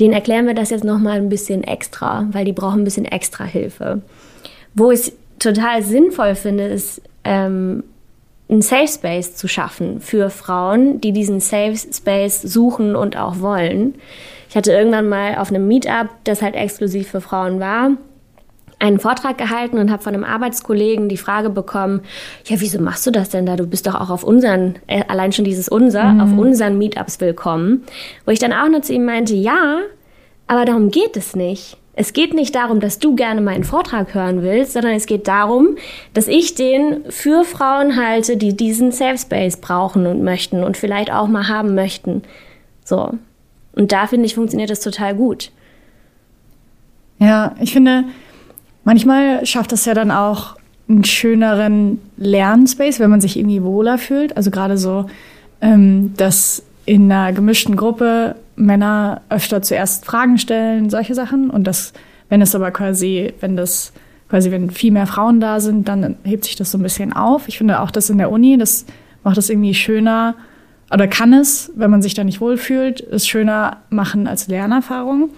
[0.00, 3.44] denen erklären wir das jetzt nochmal ein bisschen extra, weil die brauchen ein bisschen extra
[3.44, 4.02] Hilfe.
[4.74, 7.82] Wo ich es total sinnvoll finde, ist, ähm,
[8.48, 13.96] einen Safe Space zu schaffen für Frauen, die diesen Safe Space suchen und auch wollen.
[14.48, 17.90] Ich hatte irgendwann mal auf einem Meetup, das halt exklusiv für Frauen war,
[18.78, 22.02] einen Vortrag gehalten und habe von einem Arbeitskollegen die Frage bekommen,
[22.44, 23.56] ja, wieso machst du das denn da?
[23.56, 26.20] Du bist doch auch auf unseren, äh, allein schon dieses unser, mhm.
[26.20, 27.84] auf unseren Meetups willkommen.
[28.24, 29.78] Wo ich dann auch nur zu ihm meinte, ja,
[30.46, 31.76] aber darum geht es nicht.
[32.00, 35.76] Es geht nicht darum, dass du gerne meinen Vortrag hören willst, sondern es geht darum,
[36.14, 41.12] dass ich den für Frauen halte, die diesen Safe Space brauchen und möchten und vielleicht
[41.12, 42.22] auch mal haben möchten.
[42.84, 43.14] So.
[43.72, 45.50] Und da finde ich, funktioniert das total gut.
[47.18, 48.04] Ja, ich finde,
[48.88, 50.56] Manchmal schafft das ja dann auch
[50.88, 54.34] einen schöneren Lernspace, wenn man sich irgendwie wohler fühlt.
[54.34, 55.04] Also gerade so,
[55.60, 61.50] ähm, dass in einer gemischten Gruppe Männer öfter zuerst Fragen stellen, solche Sachen.
[61.50, 61.92] Und das,
[62.30, 63.92] wenn es aber quasi, wenn das
[64.30, 67.46] quasi, wenn viel mehr Frauen da sind, dann hebt sich das so ein bisschen auf.
[67.46, 68.86] Ich finde auch das in der Uni, das
[69.22, 70.34] macht das irgendwie schöner
[70.90, 75.28] oder kann es, wenn man sich da nicht wohlfühlt, es schöner machen als Lernerfahrung.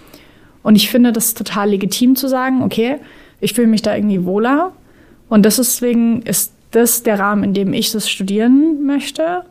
[0.63, 2.99] Und ich finde das total legitim zu sagen, okay,
[3.41, 4.71] ich fühle mich da irgendwie wohler.
[5.27, 9.43] Und deswegen ist das der Rahmen, in dem ich das studieren möchte.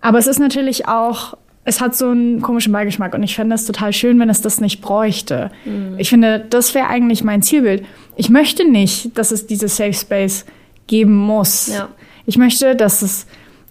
[0.00, 3.64] Aber es ist natürlich auch, es hat so einen komischen Beigeschmack und ich fände es
[3.64, 5.50] total schön, wenn es das nicht bräuchte.
[5.64, 5.94] Mhm.
[5.98, 7.84] Ich finde, das wäre eigentlich mein Zielbild.
[8.16, 10.44] Ich möchte nicht, dass es diese Safe Space
[10.88, 11.68] geben muss.
[11.68, 11.88] Ja.
[12.26, 13.26] Ich möchte, dass es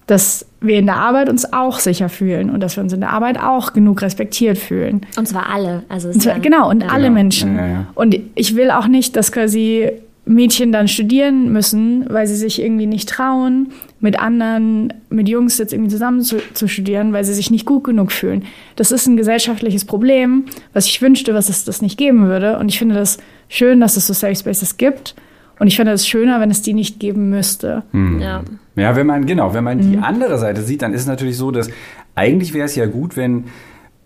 [0.08, 3.12] dass wir in der Arbeit uns auch sicher fühlen und dass wir uns in der
[3.12, 5.02] Arbeit auch genug respektiert fühlen.
[5.18, 5.84] Und zwar alle.
[5.90, 6.90] Also und zwar, genau, und ja.
[6.90, 7.14] alle genau.
[7.14, 7.56] Menschen.
[7.56, 7.88] Ja, ja.
[7.96, 9.92] Und ich will auch nicht, dass quasi
[10.26, 15.74] Mädchen dann studieren müssen, weil sie sich irgendwie nicht trauen, mit anderen, mit Jungs jetzt
[15.74, 18.44] irgendwie zusammen zu, zu, studieren, weil sie sich nicht gut genug fühlen.
[18.76, 22.60] Das ist ein gesellschaftliches Problem, was ich wünschte, was es das nicht geben würde.
[22.60, 23.18] Und ich finde das
[23.50, 25.16] schön, dass es so Safe Spaces gibt.
[25.60, 27.84] Und ich finde es schöner, wenn es die nicht geben müsste.
[27.92, 28.20] Hm.
[28.20, 28.44] Ja.
[28.76, 29.92] Ja, wenn man, genau, wenn man mhm.
[29.92, 31.70] die andere Seite sieht, dann ist es natürlich so, dass
[32.16, 33.46] eigentlich wäre es ja gut, wenn,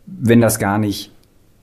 [0.05, 1.11] wenn das gar nicht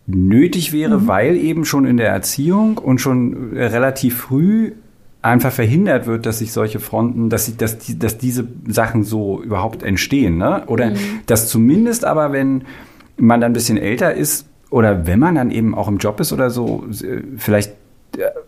[0.06, 1.08] nötig wäre, mhm.
[1.08, 4.72] weil eben schon in der Erziehung und schon relativ früh
[5.20, 9.40] einfach verhindert wird, dass sich solche Fronten, dass, sie, dass, die, dass diese Sachen so
[9.40, 10.36] überhaupt entstehen.
[10.36, 10.64] Ne?
[10.66, 10.96] Oder mhm.
[11.26, 12.64] dass zumindest aber, wenn
[13.16, 16.32] man dann ein bisschen älter ist oder wenn man dann eben auch im Job ist
[16.32, 16.84] oder so,
[17.36, 17.74] vielleicht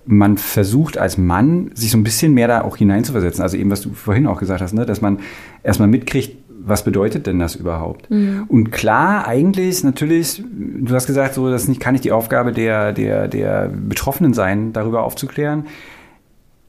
[0.07, 3.43] man versucht als Mann, sich so ein bisschen mehr da auch hineinzuversetzen.
[3.43, 4.85] Also eben, was du vorhin auch gesagt hast, ne?
[4.87, 5.21] dass man
[5.63, 6.37] erstmal mitkriegt,
[6.67, 8.11] was bedeutet denn das überhaupt?
[8.11, 8.45] Mhm.
[8.49, 12.93] Und klar, eigentlich, natürlich, du hast gesagt, so, das nicht, kann nicht die Aufgabe der,
[12.93, 15.67] der, der Betroffenen sein, darüber aufzuklären.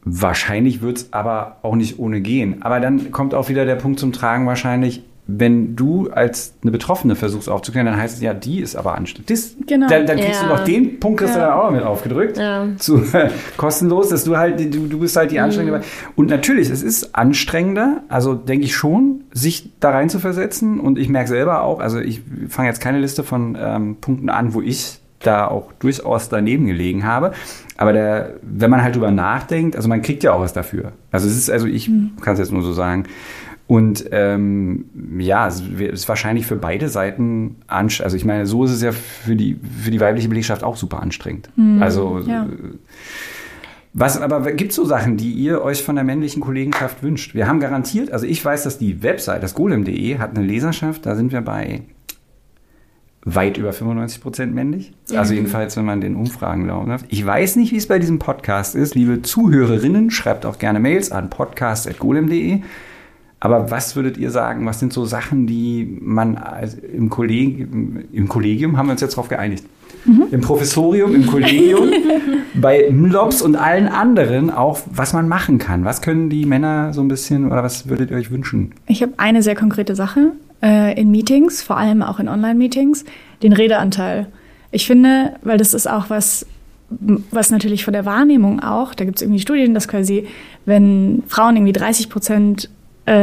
[0.03, 2.61] Wahrscheinlich wird es aber auch nicht ohne gehen.
[2.61, 7.15] Aber dann kommt auch wieder der Punkt zum Tragen, wahrscheinlich, wenn du als eine Betroffene
[7.15, 9.31] versuchst aufzuklären, dann heißt es ja, die ist aber anstrengend.
[9.67, 9.87] Genau.
[9.87, 10.47] Dann, dann kriegst Ja.
[10.47, 11.47] du noch den Punkt, kriegst du Ja.
[11.47, 12.37] dann auch noch mit aufgedrückt.
[12.37, 12.67] Ja.
[12.77, 13.01] Zu,
[13.57, 15.81] kostenlos, dass du halt, du, du bist halt die Anstrengende.
[16.15, 20.79] Und natürlich, es ist anstrengender, also denke ich schon, sich da rein zu versetzen.
[20.79, 24.53] Und ich merke selber auch, also ich fange jetzt keine Liste von ähm, Punkten an,
[24.53, 27.31] wo ich da auch durchaus daneben gelegen habe.
[27.77, 30.91] Aber der, wenn man halt drüber nachdenkt, also man kriegt ja auch was dafür.
[31.11, 31.89] Also es ist, also ich
[32.21, 33.05] kann es jetzt nur so sagen.
[33.67, 34.85] Und ähm,
[35.17, 38.05] ja, es ist wahrscheinlich für beide Seiten anstrengend.
[38.05, 41.01] Also ich meine, so ist es ja für die, für die weibliche Belegschaft auch super
[41.01, 41.49] anstrengend.
[41.79, 42.43] Also ja.
[42.43, 42.47] äh,
[43.97, 47.33] was aber gibt es so Sachen, die ihr euch von der männlichen Kollegenschaft wünscht?
[47.33, 51.15] Wir haben garantiert, also ich weiß, dass die Website, das golem.de, hat eine Leserschaft, da
[51.15, 51.83] sind wir bei
[53.23, 54.91] weit über 95 Prozent männlich.
[55.15, 57.03] Also jedenfalls, wenn man den Umfragen glauben darf.
[57.07, 58.95] Ich weiß nicht, wie es bei diesem Podcast ist.
[58.95, 62.61] Liebe Zuhörerinnen, schreibt auch gerne Mails an podcast.golem.de.
[63.45, 66.35] Aber was würdet ihr sagen, was sind so Sachen, die man
[66.91, 69.65] im, Kollegium, im Kollegium, haben wir uns jetzt darauf geeinigt,
[70.31, 71.91] im Professorium, im Kollegium,
[72.55, 75.85] bei MLOPS und allen anderen auch, was man machen kann.
[75.85, 78.73] Was können die Männer so ein bisschen, oder was würdet ihr euch wünschen?
[78.87, 80.31] Ich habe eine sehr konkrete Sache
[80.63, 83.05] äh, in Meetings, vor allem auch in Online-Meetings,
[83.43, 84.25] den Redeanteil.
[84.71, 86.47] Ich finde, weil das ist auch was,
[87.29, 90.25] was natürlich von der Wahrnehmung auch, da gibt es irgendwie Studien, dass quasi,
[90.65, 92.71] wenn Frauen irgendwie 30 Prozent
[93.05, 93.13] äh,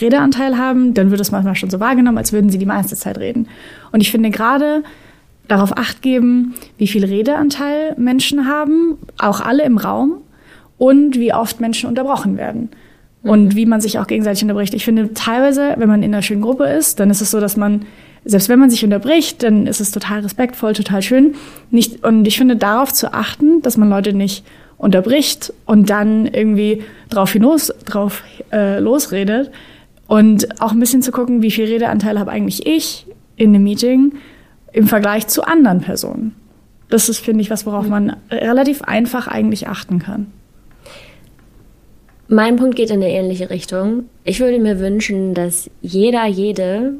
[0.00, 3.18] Redeanteil haben, dann wird es manchmal schon so wahrgenommen, als würden sie die meiste Zeit
[3.18, 3.48] reden.
[3.92, 4.84] Und ich finde gerade
[5.48, 10.18] darauf acht geben, wie viel Redeanteil Menschen haben, auch alle im Raum,
[10.76, 12.70] und wie oft Menschen unterbrochen werden.
[13.24, 14.72] Und wie man sich auch gegenseitig unterbricht.
[14.74, 17.56] Ich finde teilweise, wenn man in einer schönen Gruppe ist, dann ist es so, dass
[17.56, 17.84] man,
[18.24, 21.34] selbst wenn man sich unterbricht, dann ist es total respektvoll, total schön.
[21.70, 24.46] Nicht, und ich finde, darauf zu achten, dass man Leute nicht
[24.78, 28.22] unterbricht und dann irgendwie drauf hinaus, drauf
[28.52, 29.50] äh, losredet.
[30.06, 33.06] Und auch ein bisschen zu gucken, wie viel Redeanteil habe eigentlich ich
[33.36, 34.14] in einem Meeting
[34.72, 36.34] im Vergleich zu anderen Personen.
[36.88, 40.28] Das ist, finde ich, was, worauf man relativ einfach eigentlich achten kann.
[42.28, 44.04] Mein Punkt geht in eine ähnliche Richtung.
[44.24, 46.94] Ich würde mir wünschen, dass jeder, jede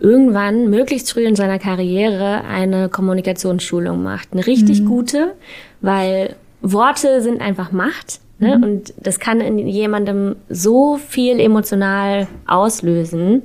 [0.00, 4.32] irgendwann möglichst früh in seiner Karriere eine Kommunikationsschulung macht.
[4.32, 5.34] Eine richtig gute,
[5.80, 8.20] weil Worte sind einfach Macht.
[8.38, 8.54] Ne?
[8.54, 13.42] Und das kann in jemandem so viel emotional auslösen.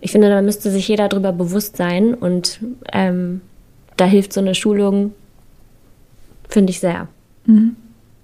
[0.00, 2.14] Ich finde, da müsste sich jeder darüber bewusst sein.
[2.14, 2.60] Und
[2.92, 3.40] ähm,
[3.96, 5.12] da hilft so eine Schulung,
[6.48, 7.08] finde ich sehr.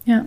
[0.04, 0.24] Ja.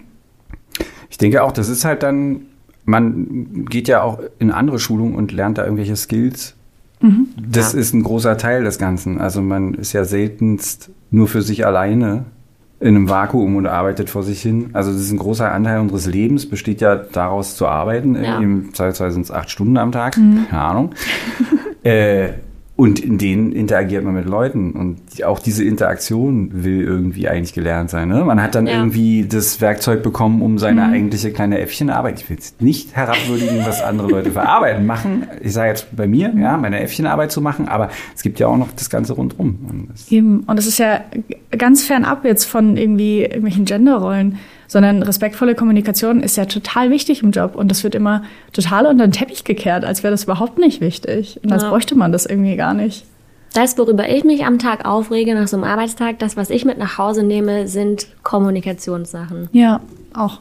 [1.10, 2.42] Ich denke auch, das ist halt dann,
[2.84, 6.56] man geht ja auch in andere Schulungen und lernt da irgendwelche Skills.
[7.38, 9.22] Das ist ein großer Teil des Ganzen.
[9.22, 12.26] Also man ist ja seltenst nur für sich alleine
[12.80, 14.70] in einem Vakuum und arbeitet vor sich hin.
[14.74, 18.22] Also das ist ein großer Anteil unseres Lebens, besteht ja daraus zu arbeiten.
[18.24, 18.40] Ja.
[18.40, 20.96] Im Zweifelsfall sind es acht Stunden am Tag, keine Ahnung.
[21.84, 22.30] äh,
[22.80, 24.72] und in denen interagiert man mit Leuten.
[24.72, 28.08] Und auch diese Interaktion will irgendwie eigentlich gelernt sein.
[28.08, 28.24] Ne?
[28.24, 28.78] Man hat dann Ja.
[28.78, 32.22] irgendwie das Werkzeug bekommen, um seine eigentliche kleine Äffchenarbeit.
[32.22, 35.28] Ich will jetzt nicht herabwürdigen, was andere Leute für Arbeiten machen.
[35.42, 38.58] Ich sage jetzt bei mir, ja, meine Äffchenarbeit zu machen, aber es gibt ja auch
[38.58, 39.14] noch das Ganze.
[39.14, 39.36] Und
[39.92, 40.46] das, Eben.
[40.48, 41.02] Und es ist ja
[41.58, 44.38] ganz fernab jetzt von irgendwie irgendwelchen Genderrollen,
[44.70, 47.56] sondern respektvolle Kommunikation ist ja total wichtig im Job.
[47.56, 51.40] Und das wird immer total unter den Teppich gekehrt, als wäre das überhaupt nicht wichtig.
[51.44, 51.70] Und als Ja.
[51.70, 53.04] bräuchte man das irgendwie gar nicht.
[53.54, 56.78] Das, worüber ich mich am Tag aufrege, nach so einem Arbeitstag, das, was ich mit
[56.78, 59.50] nach Hause nehme, sind Kommunikationssachen.
[59.52, 59.82] Ja,
[60.14, 60.40] auch.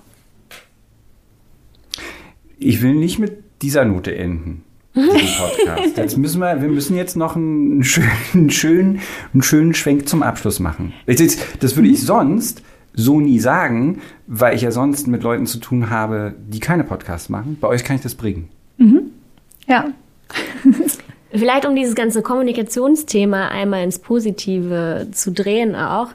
[2.58, 4.62] ich will nicht mit dieser Note enden.
[4.94, 5.96] Podcast.
[5.96, 9.00] Jetzt müssen wir, wir müssen jetzt noch einen schönen, einen schönen,
[9.32, 10.92] einen schönen Schwenk zum Abschluss machen.
[11.06, 12.62] Das würde ich sonst
[12.98, 17.28] so nie sagen, weil ich ja sonst mit Leuten zu tun habe, die keine Podcasts
[17.28, 17.56] machen.
[17.60, 18.48] Bei euch kann ich das bringen.
[19.68, 19.92] Ja.
[21.30, 26.08] Vielleicht um dieses ganze Kommunikationsthema einmal ins Positive zu drehen auch.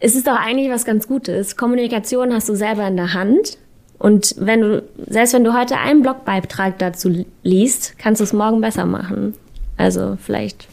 [0.00, 1.56] Es ist doch eigentlich was ganz Gutes.
[1.56, 3.58] Kommunikation hast du selber in der Hand.
[3.98, 8.60] Und wenn du, selbst wenn du heute einen Blogbeitrag dazu liest, kannst du es morgen
[8.60, 9.34] besser machen.
[9.78, 10.68] Also vielleicht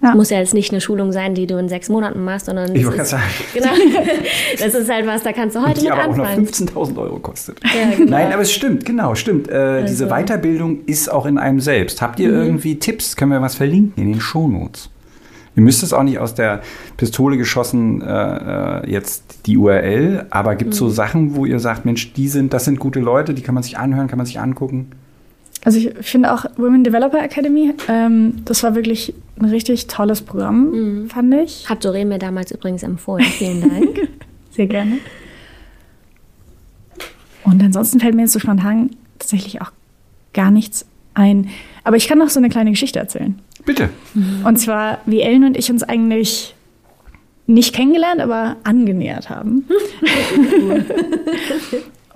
[0.00, 0.14] Ja.
[0.14, 2.82] muss ja jetzt nicht eine Schulung sein, die du in sechs Monaten machst, sondern Ich
[2.84, 4.12] das wollte ist, gerade genau,
[4.58, 6.46] das ist halt was, da kannst du heute die mit aber auch noch anfangen.
[6.46, 7.58] 15.000 Euro kostet.
[7.64, 8.10] Ja, genau.
[8.12, 9.48] Nein, aber es stimmt, genau, stimmt.
[9.48, 10.14] Äh, Diese Also.
[10.14, 12.00] Weiterbildung ist auch in einem selbst.
[12.00, 12.24] Habt Mhm.
[12.26, 13.16] ihr irgendwie Tipps?
[13.16, 14.88] Können wir was verlinken in den Shownotes?
[15.56, 16.60] Ihr müsst es auch nicht aus der
[16.96, 20.84] Pistole geschossen, äh, äh, jetzt die URL, aber gibt es Mhm.
[20.86, 23.64] so Sachen, wo ihr sagt, Mensch, die sind, das sind gute Leute, die kann man
[23.64, 24.92] sich anhören, kann man sich angucken?
[25.68, 31.10] Also ich finde auch Women Developer Academy, ähm, das war wirklich ein richtig tolles Programm,
[31.10, 31.68] fand ich.
[31.68, 33.26] Hat Doreen mir damals übrigens empfohlen.
[33.26, 34.08] Vielen Dank.
[34.50, 34.96] Sehr gerne.
[37.44, 39.70] Und ansonsten fällt mir jetzt so spontan tatsächlich auch
[40.32, 41.50] gar nichts ein.
[41.84, 43.38] Aber ich kann noch so eine kleine Geschichte erzählen.
[43.66, 43.90] Bitte.
[44.44, 46.54] Und zwar, wie Ellen und ich uns eigentlich
[47.46, 49.66] nicht kennengelernt, aber angenähert haben.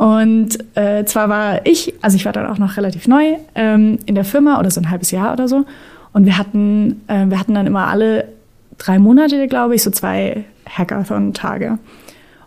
[0.03, 4.17] und äh, zwar war ich, also ich war dann auch noch relativ neu ähm, in
[4.17, 5.65] der Firma oder so ein halbes Jahr oder so.
[6.13, 8.25] Und wir hatten, äh, wir hatten dann immer alle
[8.79, 11.79] drei Monate, glaube ich, so zwei Hackathon-Tage.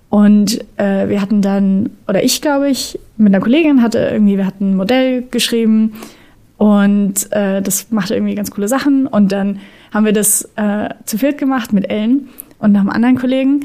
[0.09, 4.47] Und äh, wir hatten dann, oder ich glaube ich, mit einer Kollegin hatte irgendwie, wir
[4.47, 5.93] hatten ein Modell geschrieben
[6.57, 9.07] und äh, das machte irgendwie ganz coole Sachen.
[9.07, 9.61] Und dann
[9.93, 12.27] haben wir das äh, zu viert gemacht mit Ellen
[12.59, 13.61] und noch einem anderen Kollegen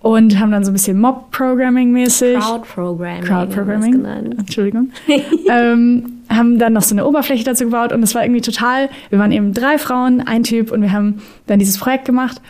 [0.00, 2.38] und haben dann so ein bisschen Mob-Programming-mäßig.
[2.38, 3.24] Crowd-Programming.
[3.24, 4.04] Crowd-Programming.
[4.38, 4.90] Entschuldigung.
[5.50, 8.90] ähm, haben dann noch so eine Oberfläche dazu gebaut und es war irgendwie total.
[9.10, 12.40] Wir waren eben drei Frauen, ein Typ und wir haben dann dieses Projekt gemacht.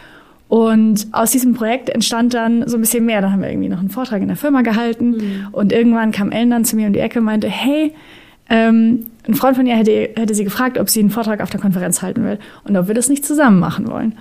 [0.49, 3.21] Und aus diesem Projekt entstand dann so ein bisschen mehr.
[3.21, 5.11] Da haben wir irgendwie noch einen Vortrag in der Firma gehalten.
[5.11, 5.49] Mhm.
[5.53, 7.93] Und irgendwann kam Ellen dann zu mir um die Ecke und meinte, hey,
[8.49, 11.61] ähm, ein Freund von ihr hätte, hätte sie gefragt, ob sie einen Vortrag auf der
[11.61, 14.17] Konferenz halten will und ob wir das nicht zusammen machen wollen.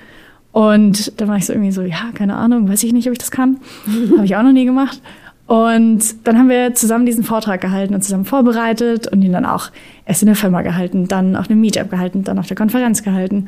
[0.51, 3.19] Und dann war ich so irgendwie so, ja, keine Ahnung, weiß ich nicht, ob ich
[3.19, 3.57] das kann.
[4.15, 5.01] Habe ich auch noch nie gemacht.
[5.47, 9.69] Und dann haben wir zusammen diesen Vortrag gehalten und zusammen vorbereitet und ihn dann auch
[10.05, 13.47] erst in der Firma gehalten, dann auf einem Meetup gehalten, dann auf der Konferenz gehalten.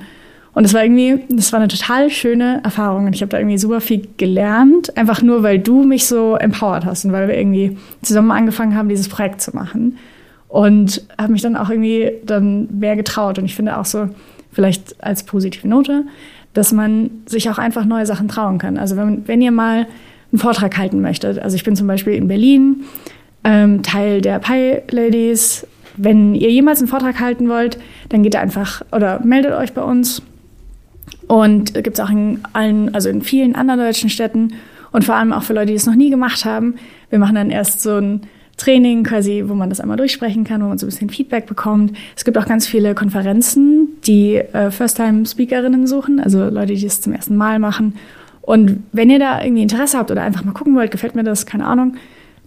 [0.54, 3.58] Und es war irgendwie, das war eine total schöne Erfahrung und ich habe da irgendwie
[3.58, 7.78] super viel gelernt, einfach nur, weil du mich so empowered hast und weil wir irgendwie
[8.02, 9.98] zusammen angefangen haben, dieses Projekt zu machen.
[10.48, 14.10] Und habe mich dann auch irgendwie dann mehr getraut und ich finde auch so,
[14.52, 16.06] vielleicht als positive Note,
[16.60, 18.78] dass man sich auch einfach neue Sachen trauen kann.
[18.78, 19.88] Also wenn, wenn ihr mal
[20.32, 22.84] einen Vortrag halten möchtet, also ich bin zum Beispiel in Berlin,
[23.46, 25.66] ähm, Teil der Pi Ladies.
[25.96, 27.78] Wenn ihr jemals einen Vortrag halten wollt,
[28.10, 30.22] dann geht einfach oder meldet euch bei uns
[31.28, 34.54] und gibt es auch in allen, also in vielen anderen deutschen Städten
[34.92, 36.76] und vor allem auch für Leute, die es noch nie gemacht haben.
[37.10, 38.22] Wir machen dann erst so ein
[38.58, 41.96] Training quasi, wo man das einmal durchsprechen kann, wo man so ein bisschen Feedback bekommt.
[42.18, 47.14] Es gibt auch ganz viele Konferenzen, die äh, First-Time-Speakerinnen suchen, also Leute, die das zum
[47.14, 47.94] ersten Mal machen.
[48.42, 51.46] Und wenn ihr da irgendwie Interesse habt oder einfach mal gucken wollt, gefällt mir das,
[51.46, 51.96] keine Ahnung,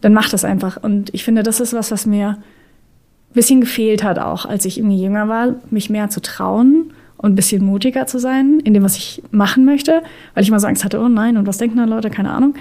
[0.00, 0.82] dann macht das einfach.
[0.82, 4.78] Und ich finde, das ist was, was mir ein bisschen gefehlt hat auch, als ich
[4.78, 8.82] irgendwie jünger war, mich mehr zu trauen und ein bisschen mutiger zu sein in dem,
[8.82, 10.02] was ich machen möchte,
[10.34, 12.54] weil ich immer so Angst hatte, oh nein, und was denken dann Leute, keine Ahnung.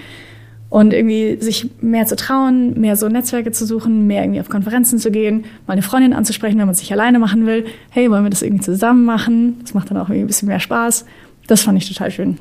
[0.71, 4.99] Und irgendwie sich mehr zu trauen, mehr so Netzwerke zu suchen, mehr irgendwie auf Konferenzen
[4.99, 7.65] zu gehen, mal eine Freundin anzusprechen, wenn man es nicht alleine machen will.
[7.89, 9.59] Hey, wollen wir das irgendwie zusammen machen?
[9.61, 11.05] Das macht dann auch irgendwie ein bisschen mehr Spaß.
[11.47, 12.37] Das fand ich total schön.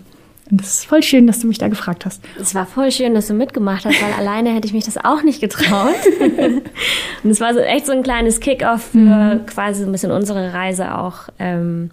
[0.49, 2.23] Und das ist voll schön, dass du mich da gefragt hast.
[2.41, 5.23] Es war voll schön, dass du mitgemacht hast, weil alleine hätte ich mich das auch
[5.23, 5.95] nicht getraut.
[7.25, 9.47] und es war so echt so ein kleines Kick-off für mhm.
[9.47, 11.29] quasi so ein bisschen unsere Reise auch.
[11.39, 11.91] Ähm,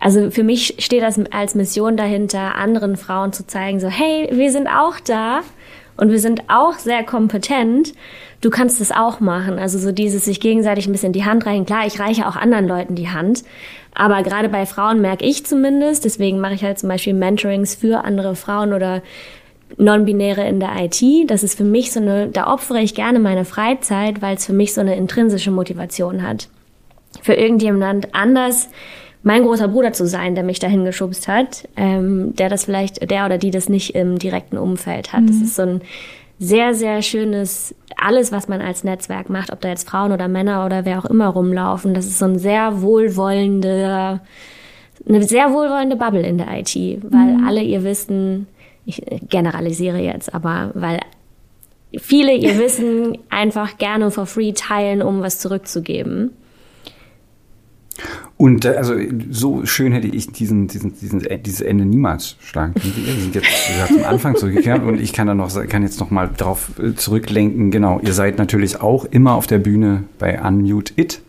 [0.00, 4.50] also für mich steht das als Mission dahinter, anderen Frauen zu zeigen, so, hey, wir
[4.52, 5.40] sind auch da
[5.96, 7.92] und wir sind auch sehr kompetent.
[8.40, 9.58] Du kannst es auch machen.
[9.58, 11.66] Also so dieses sich gegenseitig ein bisschen die Hand reichen.
[11.66, 13.42] Klar, ich reiche auch anderen Leuten die Hand.
[13.94, 18.04] Aber gerade bei Frauen merke ich zumindest, deswegen mache ich halt zum Beispiel Mentorings für
[18.04, 19.02] andere Frauen oder
[19.76, 21.02] Non-Binäre in der IT.
[21.28, 24.52] Das ist für mich so eine, da opfere ich gerne meine Freizeit, weil es für
[24.52, 26.48] mich so eine intrinsische Motivation hat.
[27.22, 28.68] Für irgendjemand anders
[29.22, 33.26] mein großer Bruder zu sein, der mich dahin geschubst hat, ähm, der das vielleicht, der
[33.26, 35.22] oder die das nicht im direkten Umfeld hat.
[35.22, 35.26] Mhm.
[35.26, 35.80] Das ist so ein
[36.38, 40.64] sehr, sehr schönes, alles, was man als Netzwerk macht, ob da jetzt Frauen oder Männer
[40.64, 44.20] oder wer auch immer rumlaufen, das ist so ein sehr wohlwollende,
[45.08, 47.46] eine sehr wohlwollende Bubble in der IT, weil mhm.
[47.46, 48.46] alle ihr Wissen,
[48.84, 51.00] ich generalisiere jetzt, aber weil
[51.98, 56.30] viele ihr Wissen einfach gerne for free teilen, um was zurückzugeben.
[58.38, 58.94] Und äh, also
[59.30, 62.94] so schön hätte ich diesen, diesen, diesen, äh, dieses Ende niemals schlagen können.
[62.96, 66.10] Wir sind jetzt ja, zum Anfang zurückgekehrt und ich kann dann noch, kann jetzt noch
[66.10, 67.72] mal darauf äh, zurücklenken.
[67.72, 71.20] Genau, ihr seid natürlich auch immer auf der Bühne bei Unmute It.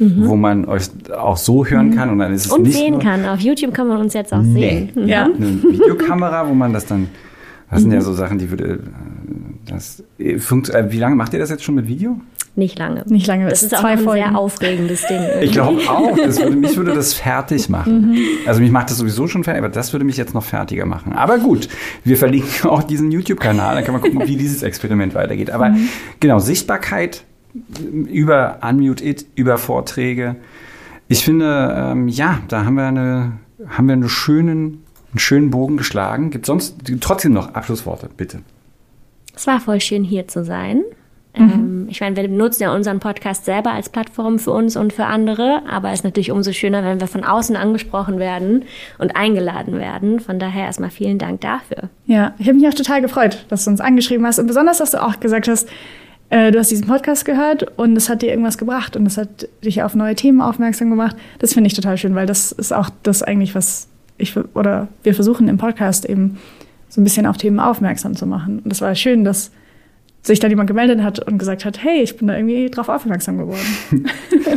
[0.00, 0.28] Mhm.
[0.28, 1.94] wo man euch auch so hören mhm.
[1.94, 3.26] kann und dann ist es und nicht sehen kann.
[3.26, 4.88] Auf YouTube kann man uns jetzt auch nee.
[4.94, 5.06] sehen.
[5.06, 5.24] Ja.
[5.24, 7.08] Eine Videokamera, wo man das dann
[7.70, 8.04] das sind ja mhm.
[8.04, 8.80] so Sachen, die würde
[9.66, 12.18] das wie lange macht ihr das jetzt schon mit Video?
[12.56, 13.04] Nicht lange.
[13.06, 13.48] Nicht lange.
[13.48, 14.24] Das ist auch ein Folgen.
[14.24, 15.20] sehr aufregendes Ding.
[15.22, 15.44] Irgendwie.
[15.44, 16.16] Ich glaube auch.
[16.16, 18.10] Das würde, mich würde das fertig machen.
[18.10, 18.18] Mhm.
[18.46, 21.12] Also mich macht das sowieso schon fertig, aber das würde mich jetzt noch fertiger machen.
[21.12, 21.68] Aber gut,
[22.04, 23.76] wir verlinken auch diesen YouTube-Kanal.
[23.76, 25.50] Dann kann man gucken, wie dieses Experiment weitergeht.
[25.50, 25.88] Aber mhm.
[26.18, 27.24] genau, Sichtbarkeit
[27.88, 30.36] über Unmute It, über Vorträge.
[31.08, 33.32] Ich finde, ähm, ja, da haben wir eine,
[33.68, 36.30] haben wir einen schönen, einen schönen Bogen geschlagen.
[36.30, 38.42] Gibt sonst trotzdem noch Abschlussworte, bitte?
[39.34, 40.82] Es war voll schön hier zu sein.
[41.36, 41.50] Mhm.
[41.50, 45.06] Ähm, ich meine, wir nutzen ja unseren Podcast selber als Plattform für uns und für
[45.06, 48.64] andere, aber es ist natürlich umso schöner, wenn wir von außen angesprochen werden
[48.98, 50.20] und eingeladen werden.
[50.20, 51.88] Von daher erstmal vielen Dank dafür.
[52.06, 54.92] Ja, ich habe mich auch total gefreut, dass du uns angeschrieben hast und besonders, dass
[54.92, 55.68] du auch gesagt hast,
[56.30, 59.48] äh, du hast diesen Podcast gehört und es hat dir irgendwas gebracht und es hat
[59.64, 61.16] dich auf neue Themen aufmerksam gemacht.
[61.40, 65.14] Das finde ich total schön, weil das ist auch das eigentlich, was ich oder wir
[65.14, 66.38] versuchen im Podcast eben
[66.88, 68.60] so ein bisschen auf Themen aufmerksam zu machen.
[68.60, 69.50] Und das war schön, dass
[70.22, 73.38] sich dann jemand gemeldet hat und gesagt hat, hey, ich bin da irgendwie drauf aufmerksam
[73.38, 73.58] geworden.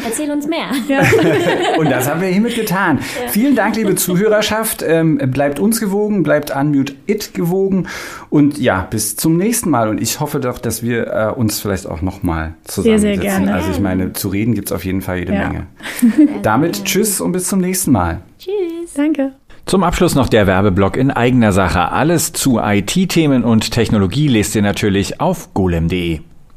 [0.06, 0.72] Erzähl uns mehr.
[0.90, 1.02] Ja.
[1.78, 3.00] und das haben wir hiermit getan.
[3.00, 3.30] Ja.
[3.30, 4.84] Vielen Dank, liebe Zuhörerschaft.
[4.86, 7.88] Ähm, bleibt uns gewogen, bleibt Unmute It gewogen.
[8.30, 9.88] Und ja, bis zum nächsten Mal.
[9.88, 13.22] Und ich hoffe doch, dass wir äh, uns vielleicht auch nochmal zusammensetzen.
[13.22, 13.54] Sehr, sehr gerne.
[13.54, 15.48] Also ich meine, zu reden gibt es auf jeden Fall jede ja.
[15.48, 15.68] Menge.
[16.42, 18.22] Damit tschüss und bis zum nächsten Mal.
[18.38, 18.94] Tschüss.
[18.96, 19.34] Danke.
[19.66, 21.92] Zum Abschluss noch der Werbeblock in eigener Sache.
[21.92, 26.20] Alles zu IT-Themen und Technologie lest ihr natürlich auf golem.de.